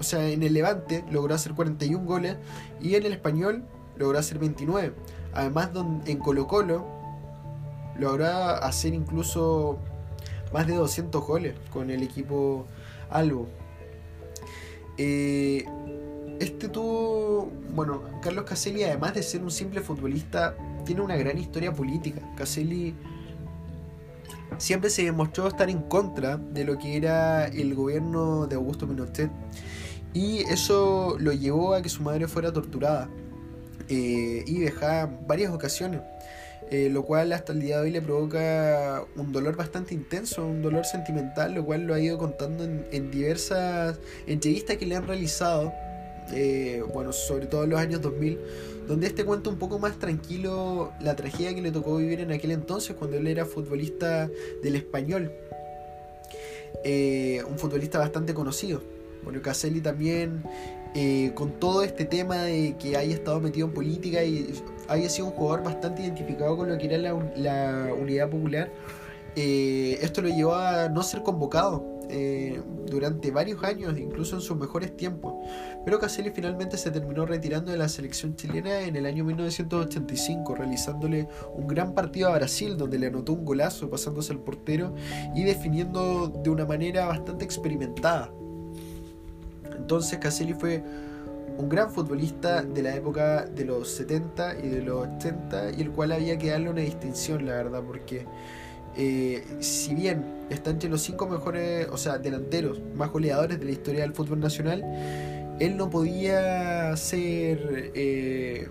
o 0.00 0.02
sea, 0.02 0.26
en 0.30 0.42
el 0.42 0.54
Levante 0.54 1.04
logró 1.10 1.34
hacer 1.34 1.52
41 1.52 2.02
goles 2.06 2.36
y 2.80 2.94
en 2.94 3.04
el 3.04 3.12
español 3.12 3.64
logró 3.98 4.18
hacer 4.18 4.38
29. 4.38 4.94
Además, 5.34 5.72
en 6.06 6.16
Colo 6.20 6.46
Colo 6.46 7.03
logró 7.98 8.26
hacer 8.26 8.94
incluso 8.94 9.78
más 10.52 10.66
de 10.66 10.74
200 10.74 11.24
goles 11.26 11.54
con 11.72 11.90
el 11.90 12.02
equipo 12.02 12.66
Albo. 13.10 13.48
Eh, 14.96 15.64
este 16.40 16.68
tuvo, 16.68 17.50
bueno, 17.74 18.02
Carlos 18.22 18.44
Caselli, 18.44 18.84
además 18.84 19.14
de 19.14 19.22
ser 19.22 19.42
un 19.42 19.50
simple 19.50 19.80
futbolista, 19.80 20.56
tiene 20.84 21.00
una 21.00 21.16
gran 21.16 21.38
historia 21.38 21.72
política. 21.72 22.20
Caselli 22.36 22.94
siempre 24.58 24.90
se 24.90 25.04
demostró 25.04 25.48
estar 25.48 25.68
en 25.70 25.82
contra 25.82 26.36
de 26.36 26.64
lo 26.64 26.78
que 26.78 26.96
era 26.96 27.46
el 27.46 27.74
gobierno 27.74 28.46
de 28.46 28.56
Augusto 28.56 28.86
Pinochet 28.86 29.30
y 30.12 30.38
eso 30.48 31.16
lo 31.18 31.32
llevó 31.32 31.74
a 31.74 31.82
que 31.82 31.88
su 31.88 32.02
madre 32.02 32.28
fuera 32.28 32.52
torturada 32.52 33.08
eh, 33.88 34.44
y 34.46 34.58
dejada 34.60 35.06
varias 35.26 35.52
ocasiones. 35.52 36.00
Eh, 36.74 36.90
lo 36.90 37.04
cual 37.04 37.32
hasta 37.32 37.52
el 37.52 37.60
día 37.60 37.76
de 37.76 37.82
hoy 37.84 37.90
le 37.92 38.02
provoca 38.02 39.04
un 39.14 39.30
dolor 39.30 39.54
bastante 39.54 39.94
intenso, 39.94 40.44
un 40.44 40.60
dolor 40.60 40.84
sentimental, 40.84 41.54
lo 41.54 41.64
cual 41.64 41.86
lo 41.86 41.94
ha 41.94 42.00
ido 42.00 42.18
contando 42.18 42.64
en, 42.64 43.10
diversas 43.12 43.96
entrevistas 44.26 44.76
que 44.76 44.84
le 44.84 44.96
han 44.96 45.06
realizado, 45.06 45.72
eh, 46.32 46.82
bueno, 46.92 47.12
sobre 47.12 47.46
todo 47.46 47.62
en 47.62 47.70
los 47.70 47.78
años 47.78 48.02
2000, 48.02 48.40
donde 48.88 49.06
este 49.06 49.24
cuenta 49.24 49.50
un 49.50 49.58
poco 49.60 49.78
más 49.78 50.00
tranquilo 50.00 50.92
la 51.00 51.14
tragedia 51.14 51.54
que 51.54 51.62
le 51.62 51.70
tocó 51.70 51.96
vivir 51.96 52.18
en 52.18 52.32
aquel 52.32 52.50
entonces, 52.50 52.96
cuando 52.96 53.18
él 53.18 53.28
era 53.28 53.44
futbolista 53.44 54.28
del 54.60 54.74
español, 54.74 55.30
eh, 56.82 57.40
un 57.48 57.56
futbolista 57.56 58.00
bastante 58.00 58.34
conocido. 58.34 58.82
Bueno, 59.22 59.40
Caselli 59.42 59.80
también, 59.80 60.42
con 61.34 61.58
todo 61.58 61.82
este 61.82 62.04
tema 62.04 62.36
de 62.36 62.76
que 62.78 62.96
haya 62.96 63.14
estado 63.14 63.40
metido 63.40 63.66
en 63.66 63.74
política 63.74 64.22
y 64.22 64.54
había 64.88 65.08
sido 65.08 65.28
un 65.28 65.32
jugador 65.32 65.64
bastante 65.64 66.02
identificado 66.02 66.56
con 66.56 66.68
lo 66.68 66.78
que 66.78 66.86
era 66.86 66.98
la, 66.98 67.94
unidad 67.94 68.30
popular. 68.30 68.70
Eh, 69.36 69.98
esto 70.00 70.22
lo 70.22 70.28
llevó 70.28 70.54
a 70.54 70.88
no 70.88 71.02
ser 71.02 71.22
convocado 71.22 71.84
eh, 72.08 72.60
durante 72.86 73.30
varios 73.32 73.64
años, 73.64 73.98
incluso 73.98 74.36
en 74.36 74.42
sus 74.42 74.56
mejores 74.56 74.96
tiempos. 74.96 75.34
Pero 75.84 75.98
Caselli 75.98 76.30
finalmente 76.30 76.76
se 76.78 76.90
terminó 76.90 77.26
retirando 77.26 77.72
de 77.72 77.78
la 77.78 77.88
selección 77.88 78.36
chilena 78.36 78.82
en 78.82 78.94
el 78.94 79.06
año 79.06 79.24
1985, 79.24 80.54
realizándole 80.54 81.26
un 81.56 81.66
gran 81.66 81.94
partido 81.94 82.28
a 82.28 82.36
Brasil, 82.36 82.76
donde 82.76 82.98
le 82.98 83.08
anotó 83.08 83.32
un 83.32 83.44
golazo 83.44 83.90
pasándose 83.90 84.32
al 84.32 84.38
portero 84.38 84.94
y 85.34 85.42
definiendo 85.42 86.28
de 86.28 86.50
una 86.50 86.66
manera 86.66 87.06
bastante 87.06 87.44
experimentada. 87.44 88.30
Entonces 89.76 90.18
Caselli 90.18 90.54
fue 90.54 90.82
un 91.56 91.68
gran 91.68 91.90
futbolista 91.90 92.62
de 92.62 92.82
la 92.82 92.94
época 92.94 93.44
de 93.44 93.64
los 93.64 93.88
70 93.90 94.58
y 94.58 94.68
de 94.68 94.82
los 94.82 95.06
80 95.06 95.72
y 95.72 95.82
el 95.82 95.90
cual 95.90 96.12
había 96.12 96.36
que 96.36 96.50
darle 96.50 96.70
una 96.70 96.80
distinción, 96.80 97.46
la 97.46 97.52
verdad, 97.52 97.82
porque 97.86 98.26
eh, 98.96 99.44
si 99.60 99.94
bien 99.94 100.24
está 100.50 100.70
entre 100.70 100.88
los 100.88 101.02
cinco 101.02 101.26
mejores, 101.26 101.88
o 101.90 101.96
sea, 101.96 102.18
delanteros 102.18 102.80
más 102.94 103.10
goleadores 103.10 103.58
de 103.58 103.64
la 103.64 103.72
historia 103.72 104.02
del 104.02 104.14
fútbol 104.14 104.40
nacional, 104.40 104.82
él 105.60 105.76
no 105.76 105.90
podía 105.90 106.96
ser... 106.96 107.92
Eh, 107.94 108.68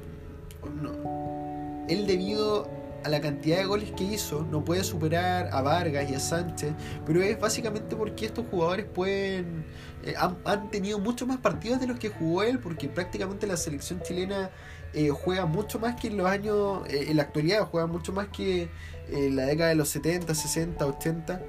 él 1.90 2.08
debido 2.08 2.68
a 3.04 3.10
la 3.10 3.22
cantidad 3.22 3.58
de 3.58 3.66
goles 3.66 3.92
que 3.92 4.04
hizo, 4.04 4.46
no 4.50 4.64
puede 4.64 4.84
superar 4.84 5.50
a 5.52 5.62
Vargas 5.62 6.10
y 6.10 6.16
a 6.16 6.20
Sánchez, 6.20 6.74
pero 7.06 7.22
es 7.22 7.40
básicamente 7.40 7.96
porque 7.96 8.26
estos 8.26 8.46
jugadores 8.50 8.86
pueden 8.86 9.66
eh, 10.06 10.16
han, 10.18 10.70
tenido 10.70 11.00
mucho 11.00 11.26
más 11.26 11.38
partidos 11.38 11.80
de 11.80 11.88
los 11.88 11.98
que 11.98 12.10
jugó 12.10 12.44
él, 12.44 12.60
porque 12.60 12.90
prácticamente 12.90 13.48
la 13.48 13.56
selección 13.56 14.02
chilena 14.02 14.52
eh, 14.94 15.10
juega 15.10 15.46
mucho 15.46 15.80
más 15.80 16.00
que 16.00 16.08
en 16.08 16.18
los 16.18 16.28
años, 16.28 16.82
eh, 16.90 17.06
en 17.10 17.18
la 17.18 17.24
actualidad 17.24 17.68
juega 17.72 17.88
mucho 17.88 18.12
más 18.12 18.28
que 18.28 18.70
en 19.10 19.36
la 19.36 19.46
década 19.46 19.70
de 19.70 19.76
los 19.76 19.90
70, 19.90 20.34
60, 20.36 20.86
80. 20.86 21.42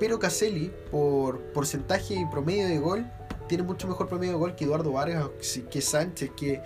pero 0.00 0.18
Caselli, 0.18 0.72
por 0.90 1.40
porcentaje 1.52 2.14
y 2.14 2.26
promedio 2.26 2.66
de 2.66 2.78
gol, 2.78 3.06
tiene 3.46 3.62
mucho 3.64 3.86
mejor 3.88 4.08
promedio 4.08 4.32
de 4.32 4.38
gol 4.38 4.54
que 4.56 4.64
Eduardo 4.64 4.92
Vargas, 4.92 5.28
que 5.70 5.80
Sánchez, 5.80 6.30
que 6.36 6.60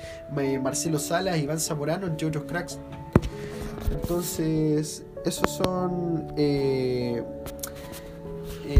Marcelo 0.63 0.99
Salas, 0.99 1.39
Iván 1.39 1.61
Zamorano, 1.61 2.07
entre 2.07 2.27
otros 2.27 2.45
cracks. 2.45 2.79
Entonces, 3.92 5.05
esos 5.25 5.51
son 5.51 6.33
eh, 6.37 7.23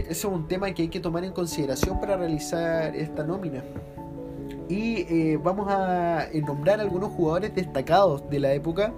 eso 0.09 0.29
es 0.29 0.35
un 0.35 0.49
tema 0.49 0.73
que 0.73 0.83
hay 0.83 0.89
que 0.89 1.01
tomar 1.01 1.25
en 1.25 1.33
consideración 1.33 2.01
para 2.01 2.17
realizar 2.17 2.97
esta 2.97 3.23
nómina. 3.25 3.63
Y 4.69 5.03
eh, 5.03 5.39
vamos 5.43 5.69
a 5.69 6.27
eh, 6.33 6.41
nombrar 6.41 6.81
algunos 6.81 7.11
jugadores 7.13 7.55
destacados 7.55 8.29
de 8.31 8.41
la 8.41 8.53
época, 8.55 8.95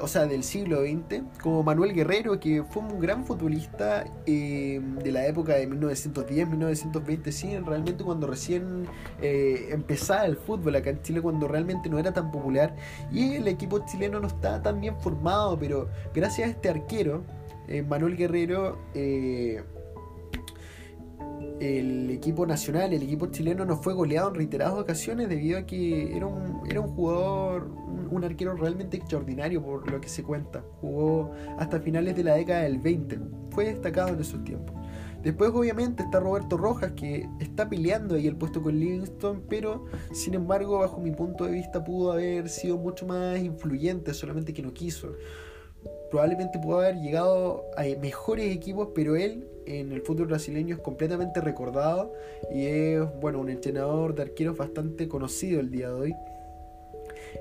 o 0.00 0.06
sea, 0.06 0.26
del 0.26 0.44
siglo 0.44 0.82
XX, 0.82 1.22
como 1.42 1.62
Manuel 1.64 1.92
Guerrero, 1.92 2.38
que 2.38 2.62
fue 2.62 2.82
un 2.82 3.00
gran 3.00 3.24
futbolista 3.24 4.04
de 4.24 5.10
la 5.10 5.26
época 5.26 5.54
de 5.54 5.66
1910, 5.66 6.48
1920, 6.48 7.32
sí, 7.32 7.56
realmente 7.58 8.04
cuando 8.04 8.28
recién 8.28 8.86
empezaba 9.20 10.26
el 10.26 10.36
fútbol 10.36 10.76
acá 10.76 10.90
en 10.90 11.02
Chile, 11.02 11.20
cuando 11.20 11.48
realmente 11.48 11.88
no 11.88 11.98
era 11.98 12.12
tan 12.12 12.30
popular, 12.30 12.76
y 13.10 13.34
el 13.34 13.48
equipo 13.48 13.84
chileno 13.84 14.20
no 14.20 14.28
estaba 14.28 14.62
tan 14.62 14.80
bien 14.80 14.96
formado, 15.00 15.58
pero 15.58 15.88
gracias 16.14 16.48
a 16.48 16.50
este 16.52 16.68
arquero, 16.68 17.24
Manuel 17.88 18.16
Guerrero, 18.16 18.78
el 21.60 22.10
equipo 22.10 22.46
nacional, 22.46 22.92
el 22.92 23.02
equipo 23.02 23.26
chileno 23.26 23.64
no 23.64 23.76
fue 23.76 23.94
goleado 23.94 24.28
en 24.28 24.34
reiteradas 24.34 24.74
ocasiones 24.74 25.28
debido 25.28 25.58
a 25.58 25.66
que 25.66 26.16
era 26.16 26.26
un, 26.26 26.62
era 26.68 26.80
un 26.80 26.88
jugador, 26.88 27.70
un, 28.10 28.24
arquero 28.24 28.54
realmente 28.54 28.96
extraordinario 28.96 29.62
por 29.62 29.90
lo 29.90 30.00
que 30.00 30.08
se 30.08 30.22
cuenta. 30.22 30.64
Jugó 30.80 31.32
hasta 31.58 31.80
finales 31.80 32.16
de 32.16 32.24
la 32.24 32.34
década 32.34 32.62
del 32.62 32.78
20, 32.78 33.18
fue 33.50 33.66
destacado 33.66 34.08
en 34.08 34.20
esos 34.20 34.42
tiempos. 34.44 34.74
Después 35.22 35.50
obviamente 35.54 36.02
está 36.02 36.20
Roberto 36.20 36.58
Rojas 36.58 36.92
que 36.92 37.26
está 37.40 37.68
peleando 37.68 38.14
ahí 38.14 38.26
el 38.26 38.36
puesto 38.36 38.60
con 38.60 38.78
Livingston, 38.78 39.42
pero 39.48 39.86
sin 40.12 40.34
embargo 40.34 40.80
bajo 40.80 41.00
mi 41.00 41.12
punto 41.12 41.44
de 41.44 41.52
vista 41.52 41.82
pudo 41.82 42.12
haber 42.12 42.48
sido 42.50 42.76
mucho 42.76 43.06
más 43.06 43.38
influyente, 43.38 44.12
solamente 44.12 44.52
que 44.52 44.62
no 44.62 44.74
quiso 44.74 45.12
probablemente 46.10 46.58
pudo 46.58 46.78
haber 46.78 46.96
llegado 46.96 47.64
a 47.76 47.82
mejores 48.00 48.54
equipos, 48.54 48.88
pero 48.94 49.16
él 49.16 49.48
en 49.66 49.92
el 49.92 50.02
fútbol 50.02 50.26
brasileño 50.26 50.76
es 50.76 50.80
completamente 50.80 51.40
recordado 51.40 52.12
y 52.52 52.66
es 52.66 53.02
bueno 53.20 53.40
un 53.40 53.48
entrenador 53.48 54.14
de 54.14 54.22
arqueros 54.22 54.56
bastante 54.56 55.08
conocido 55.08 55.60
el 55.60 55.70
día 55.70 55.88
de 55.88 55.94
hoy. 55.94 56.14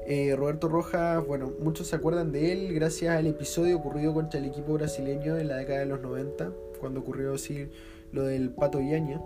Eh, 0.07 0.35
Roberto 0.35 0.67
Rojas, 0.67 1.25
bueno, 1.25 1.53
muchos 1.59 1.87
se 1.87 1.95
acuerdan 1.95 2.31
de 2.31 2.51
él 2.51 2.73
gracias 2.73 3.15
al 3.15 3.27
episodio 3.27 3.77
ocurrido 3.77 4.13
contra 4.13 4.39
el 4.39 4.45
equipo 4.47 4.73
brasileño 4.73 5.37
en 5.37 5.47
la 5.47 5.57
década 5.57 5.79
de 5.79 5.85
los 5.85 6.01
90, 6.01 6.51
cuando 6.79 7.01
ocurrió 7.01 7.35
así 7.35 7.69
lo 8.11 8.23
del 8.23 8.49
Pato 8.49 8.79
Yaña. 8.79 9.21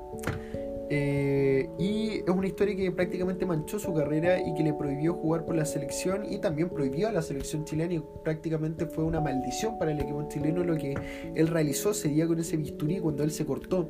Eh, 0.89 1.69
y 1.77 2.23
es 2.25 2.29
una 2.29 2.47
historia 2.47 2.75
que 2.75 2.91
prácticamente 2.91 3.45
manchó 3.45 3.77
su 3.77 3.93
carrera 3.93 4.39
y 4.39 4.53
que 4.53 4.63
le 4.63 4.73
prohibió 4.73 5.15
jugar 5.15 5.43
por 5.43 5.55
la 5.55 5.65
selección 5.65 6.23
y 6.31 6.37
también 6.37 6.69
prohibió 6.69 7.09
a 7.09 7.11
la 7.11 7.21
selección 7.21 7.65
chilena 7.65 7.95
y 7.95 8.03
prácticamente 8.23 8.85
fue 8.85 9.03
una 9.03 9.19
maldición 9.19 9.77
para 9.77 9.91
el 9.91 9.99
equipo 9.99 10.25
chileno 10.29 10.63
lo 10.63 10.77
que 10.77 10.95
él 11.35 11.47
realizó 11.47 11.91
ese 11.91 12.07
día 12.07 12.25
con 12.25 12.39
ese 12.39 12.55
bisturí 12.55 12.99
cuando 12.99 13.23
él 13.23 13.31
se 13.31 13.45
cortó 13.45 13.89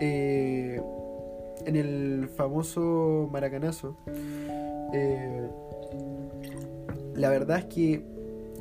eh, 0.00 0.80
en 1.66 1.76
el 1.76 2.28
famoso 2.36 3.28
maracanazo. 3.32 3.96
Eh, 4.92 5.48
la 7.14 7.28
verdad 7.28 7.58
es 7.58 7.64
que 7.66 8.04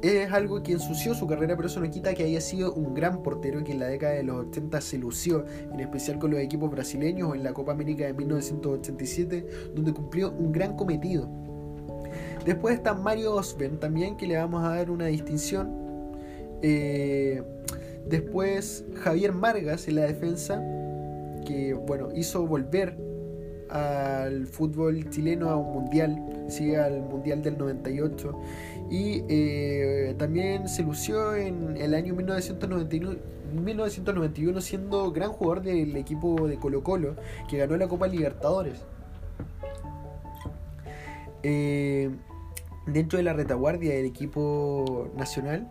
es 0.01 0.31
algo 0.31 0.63
que 0.63 0.73
ensució 0.73 1.13
su 1.13 1.27
carrera, 1.27 1.55
pero 1.55 1.67
eso 1.67 1.79
no 1.79 1.89
quita 1.89 2.13
que 2.13 2.23
haya 2.23 2.39
sido 2.39 2.73
un 2.73 2.93
gran 2.93 3.21
portero 3.21 3.63
que 3.63 3.73
en 3.73 3.79
la 3.79 3.87
década 3.87 4.13
de 4.13 4.23
los 4.23 4.47
80 4.47 4.81
se 4.81 4.97
lució, 4.97 5.45
en 5.71 5.79
especial 5.79 6.19
con 6.19 6.31
los 6.31 6.39
equipos 6.39 6.71
brasileños 6.71 7.35
en 7.35 7.43
la 7.43 7.53
Copa 7.53 7.73
América 7.73 8.05
de 8.05 8.13
1987, 8.13 9.45
donde 9.75 9.93
cumplió 9.93 10.31
un 10.31 10.51
gran 10.51 10.75
cometido. 10.75 11.29
Después 12.45 12.75
está 12.75 12.93
Mario 12.93 13.35
Osben 13.35 13.79
también, 13.79 14.15
que 14.15 14.25
le 14.25 14.37
vamos 14.37 14.63
a 14.63 14.69
dar 14.69 14.89
una 14.89 15.07
distinción. 15.07 15.69
Eh, 16.61 17.43
después 18.07 18.85
Javier 18.95 19.33
Margas 19.33 19.87
en 19.87 19.95
la 19.95 20.03
defensa, 20.03 20.63
que 21.45 21.73
bueno, 21.73 22.09
hizo 22.15 22.45
volver 22.47 22.97
al 23.69 24.47
fútbol 24.47 25.09
chileno 25.09 25.49
a 25.49 25.57
un 25.57 25.73
mundial, 25.73 26.45
sí, 26.47 26.73
al 26.73 27.01
mundial 27.01 27.43
del 27.43 27.57
98 27.57 28.35
y 28.89 29.23
eh, 29.29 30.15
también 30.17 30.67
se 30.67 30.83
lució 30.83 31.35
en 31.35 31.77
el 31.77 31.93
año 31.93 32.15
1991, 32.15 33.17
1991 33.53 34.61
siendo 34.61 35.11
gran 35.11 35.31
jugador 35.31 35.63
del 35.63 35.95
equipo 35.95 36.47
de 36.47 36.57
Colo 36.57 36.83
Colo 36.83 37.15
que 37.47 37.57
ganó 37.57 37.77
la 37.77 37.87
Copa 37.87 38.07
Libertadores. 38.07 38.81
Eh, 41.43 42.09
dentro 42.87 43.17
de 43.17 43.23
la 43.23 43.33
retaguardia 43.33 43.93
del 43.93 44.05
equipo 44.05 45.09
nacional 45.15 45.69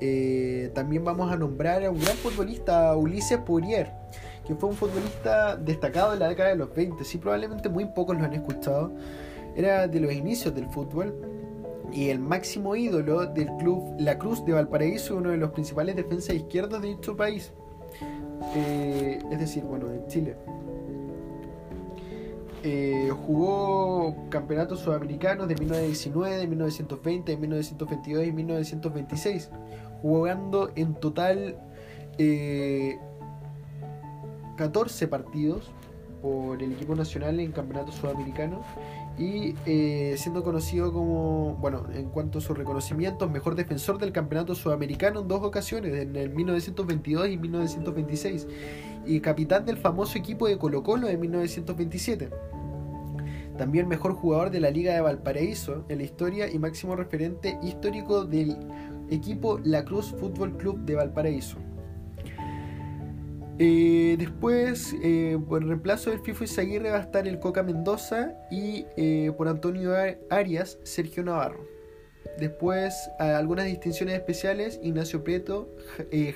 eh, 0.00 0.70
también 0.74 1.04
vamos 1.04 1.30
a 1.30 1.36
nombrar 1.36 1.84
a 1.84 1.90
un 1.90 2.00
gran 2.00 2.16
futbolista, 2.16 2.96
Ulises 2.96 3.38
Poirier, 3.38 3.92
que 4.46 4.54
fue 4.54 4.70
un 4.70 4.74
futbolista 4.74 5.56
destacado 5.56 6.14
en 6.14 6.20
la 6.20 6.28
década 6.28 6.48
de 6.48 6.56
los 6.56 6.74
20. 6.74 7.04
Sí, 7.04 7.18
probablemente 7.18 7.68
muy 7.68 7.84
pocos 7.84 8.16
lo 8.16 8.24
han 8.24 8.32
escuchado. 8.32 8.92
Era 9.54 9.86
de 9.88 10.00
los 10.00 10.12
inicios 10.12 10.54
del 10.54 10.66
fútbol 10.68 11.29
y 11.92 12.08
el 12.08 12.18
máximo 12.18 12.76
ídolo 12.76 13.26
del 13.26 13.48
club 13.58 13.94
La 13.98 14.18
Cruz 14.18 14.44
de 14.44 14.52
Valparaíso, 14.52 15.16
uno 15.16 15.30
de 15.30 15.36
los 15.36 15.50
principales 15.50 15.96
defensas 15.96 16.34
izquierdos 16.36 16.82
de 16.82 16.88
dicho 16.88 17.16
país. 17.16 17.52
Eh, 18.54 19.18
es 19.30 19.38
decir, 19.38 19.62
bueno, 19.64 19.86
de 19.86 20.06
Chile. 20.06 20.36
Eh, 22.62 23.10
jugó 23.26 24.14
campeonatos 24.28 24.80
sudamericanos 24.80 25.48
de 25.48 25.54
1919, 25.54 26.36
de 26.36 26.46
1920, 26.46 27.32
de 27.32 27.38
1922 27.38 28.26
y 28.26 28.32
1926, 28.32 29.50
jugando 30.02 30.70
en 30.76 30.94
total 30.94 31.56
14 34.56 35.04
eh, 35.04 35.08
partidos 35.08 35.70
por 36.20 36.62
el 36.62 36.72
equipo 36.72 36.94
nacional 36.94 37.40
en 37.40 37.50
campeonato 37.52 37.92
sudamericano 37.92 38.62
y 39.20 39.54
eh, 39.66 40.14
siendo 40.16 40.42
conocido 40.42 40.94
como, 40.94 41.54
bueno, 41.56 41.84
en 41.92 42.08
cuanto 42.08 42.38
a 42.38 42.40
sus 42.40 42.56
reconocimientos, 42.56 43.30
mejor 43.30 43.54
defensor 43.54 43.98
del 43.98 44.12
campeonato 44.12 44.54
sudamericano 44.54 45.20
en 45.20 45.28
dos 45.28 45.42
ocasiones, 45.42 45.94
en 45.94 46.16
el 46.16 46.30
1922 46.30 47.28
y 47.28 47.36
1926, 47.36 48.48
y 49.04 49.20
capitán 49.20 49.66
del 49.66 49.76
famoso 49.76 50.16
equipo 50.16 50.48
de 50.48 50.56
Colo 50.56 50.82
Colo 50.82 51.06
en 51.06 51.20
1927. 51.20 52.30
También 53.58 53.88
mejor 53.88 54.14
jugador 54.14 54.50
de 54.50 54.60
la 54.60 54.70
Liga 54.70 54.94
de 54.94 55.02
Valparaíso 55.02 55.84
en 55.90 55.98
la 55.98 56.04
historia 56.04 56.50
y 56.50 56.58
máximo 56.58 56.96
referente 56.96 57.58
histórico 57.62 58.24
del 58.24 58.56
equipo 59.10 59.60
La 59.62 59.84
Cruz 59.84 60.14
Fútbol 60.18 60.56
Club 60.56 60.78
de 60.86 60.94
Valparaíso. 60.94 61.58
Eh, 63.62 64.16
después, 64.18 64.94
eh, 65.02 65.36
por 65.46 65.62
reemplazo 65.62 66.08
del 66.08 66.20
FIFO 66.20 66.44
Izaguirre 66.44 66.92
va 66.92 66.96
a 66.96 67.02
estar 67.02 67.28
el 67.28 67.38
Coca 67.38 67.62
Mendoza 67.62 68.32
y 68.50 68.86
eh, 68.96 69.32
por 69.36 69.48
Antonio 69.48 69.92
Arias, 70.30 70.78
Sergio 70.82 71.22
Navarro. 71.22 71.68
Después, 72.38 72.94
algunas 73.18 73.66
distinciones 73.66 74.14
especiales, 74.14 74.80
Ignacio 74.82 75.22
Prieto, 75.22 75.68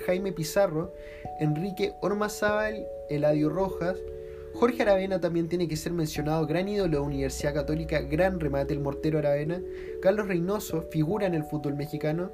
Jaime 0.05 0.33
Pizarro, 0.33 0.93
Enrique 1.39 1.93
Ormazábal, 2.01 2.85
Eladio 3.09 3.49
Rojas, 3.49 3.97
Jorge 4.53 4.83
Aravena 4.83 5.19
también 5.19 5.49
tiene 5.49 5.67
que 5.67 5.75
ser 5.75 5.93
mencionado, 5.93 6.45
gran 6.45 6.69
ídolo 6.69 6.99
de 6.99 7.03
Universidad 7.03 7.53
Católica, 7.55 8.01
gran 8.01 8.39
remate 8.39 8.73
el 8.73 8.79
mortero 8.79 9.17
Aravena, 9.17 9.61
Carlos 10.01 10.27
Reynoso, 10.27 10.83
figura 10.91 11.25
en 11.25 11.33
el 11.33 11.43
fútbol 11.43 11.75
mexicano, 11.75 12.29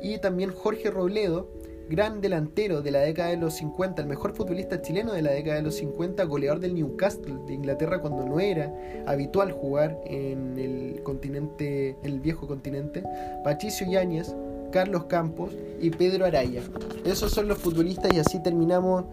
y 0.00 0.18
también 0.18 0.50
Jorge 0.50 0.90
Robledo, 0.90 1.48
gran 1.90 2.20
delantero 2.20 2.82
de 2.82 2.92
la 2.92 3.00
década 3.00 3.30
de 3.30 3.36
los 3.36 3.54
50, 3.54 4.02
el 4.02 4.08
mejor 4.08 4.32
futbolista 4.32 4.80
chileno 4.80 5.12
de 5.12 5.22
la 5.22 5.32
década 5.32 5.56
de 5.56 5.62
los 5.62 5.74
50, 5.74 6.22
goleador 6.24 6.60
del 6.60 6.74
Newcastle 6.74 7.34
de 7.46 7.54
Inglaterra 7.54 8.00
cuando 8.00 8.24
no 8.24 8.38
era 8.38 8.72
habitual 9.06 9.50
jugar 9.50 10.00
en 10.06 10.56
el 10.56 11.02
continente, 11.02 11.96
el 12.04 12.20
viejo 12.20 12.46
continente, 12.46 13.02
Patricio 13.42 13.90
Yáñez, 13.90 14.34
Carlos 14.70 15.04
Campos 15.06 15.50
y 15.80 15.90
Pedro 15.90 16.24
Araya. 16.24 16.62
Esos 17.04 17.32
son 17.32 17.48
los 17.48 17.58
futbolistas 17.58 18.14
y 18.14 18.20
así 18.20 18.40
terminamos 18.40 19.04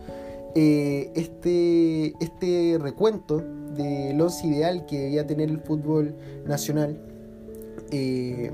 eh, 0.54 1.12
este, 1.16 2.14
este 2.24 2.78
recuento 2.80 3.44
del 3.76 4.22
once 4.22 4.46
ideal 4.46 4.86
que 4.86 5.00
debía 5.00 5.26
tener 5.26 5.50
el 5.50 5.60
fútbol 5.60 6.16
nacional. 6.46 7.00
Eh, 7.92 8.52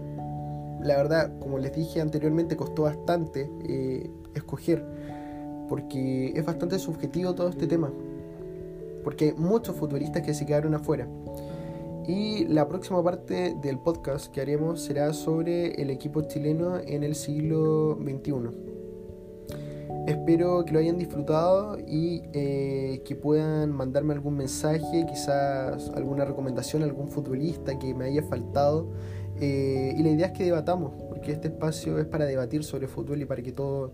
la 0.83 0.97
verdad, 0.97 1.39
como 1.39 1.57
les 1.57 1.73
dije 1.73 2.01
anteriormente, 2.01 2.55
costó 2.55 2.83
bastante 2.83 3.49
eh, 3.67 4.09
escoger, 4.35 4.85
porque 5.69 6.33
es 6.35 6.45
bastante 6.45 6.79
subjetivo 6.79 7.33
todo 7.33 7.49
este 7.49 7.67
tema, 7.67 7.91
porque 9.03 9.25
hay 9.25 9.33
muchos 9.33 9.75
futbolistas 9.75 10.21
que 10.23 10.33
se 10.33 10.45
quedaron 10.45 10.75
afuera. 10.75 11.07
Y 12.05 12.45
la 12.47 12.67
próxima 12.67 13.01
parte 13.01 13.55
del 13.61 13.79
podcast 13.79 14.27
que 14.31 14.41
haremos 14.41 14.81
será 14.81 15.13
sobre 15.13 15.81
el 15.81 15.89
equipo 15.89 16.21
chileno 16.23 16.77
en 16.79 17.03
el 17.03 17.15
siglo 17.15 17.97
XXI. 18.01 18.73
Espero 20.05 20.65
que 20.65 20.73
lo 20.73 20.79
hayan 20.79 20.97
disfrutado 20.97 21.77
y 21.79 22.23
eh, 22.33 23.01
que 23.05 23.15
puedan 23.15 23.71
mandarme 23.71 24.13
algún 24.13 24.35
mensaje, 24.35 25.05
quizás 25.07 25.89
alguna 25.95 26.25
recomendación, 26.25 26.83
algún 26.83 27.07
futbolista 27.07 27.79
que 27.79 27.93
me 27.93 28.05
haya 28.05 28.21
faltado 28.23 28.89
eh, 29.39 29.93
y 29.97 30.03
la 30.03 30.09
idea 30.09 30.27
es 30.27 30.33
que 30.33 30.43
debatamos, 30.43 30.93
porque 31.09 31.31
este 31.31 31.47
espacio 31.49 31.99
es 31.99 32.05
para 32.05 32.25
debatir 32.25 32.63
sobre 32.63 32.87
fútbol 32.87 33.21
y 33.21 33.25
para 33.25 33.41
que 33.41 33.51
todos 33.51 33.91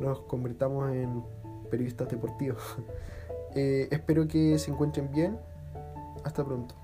nos 0.00 0.20
convirtamos 0.22 0.92
en 0.92 1.22
periodistas 1.70 2.08
deportivos. 2.08 2.62
Eh, 3.56 3.86
espero 3.92 4.26
que 4.26 4.58
se 4.58 4.72
encuentren 4.72 5.12
bien. 5.12 5.38
Hasta 6.24 6.44
pronto. 6.44 6.74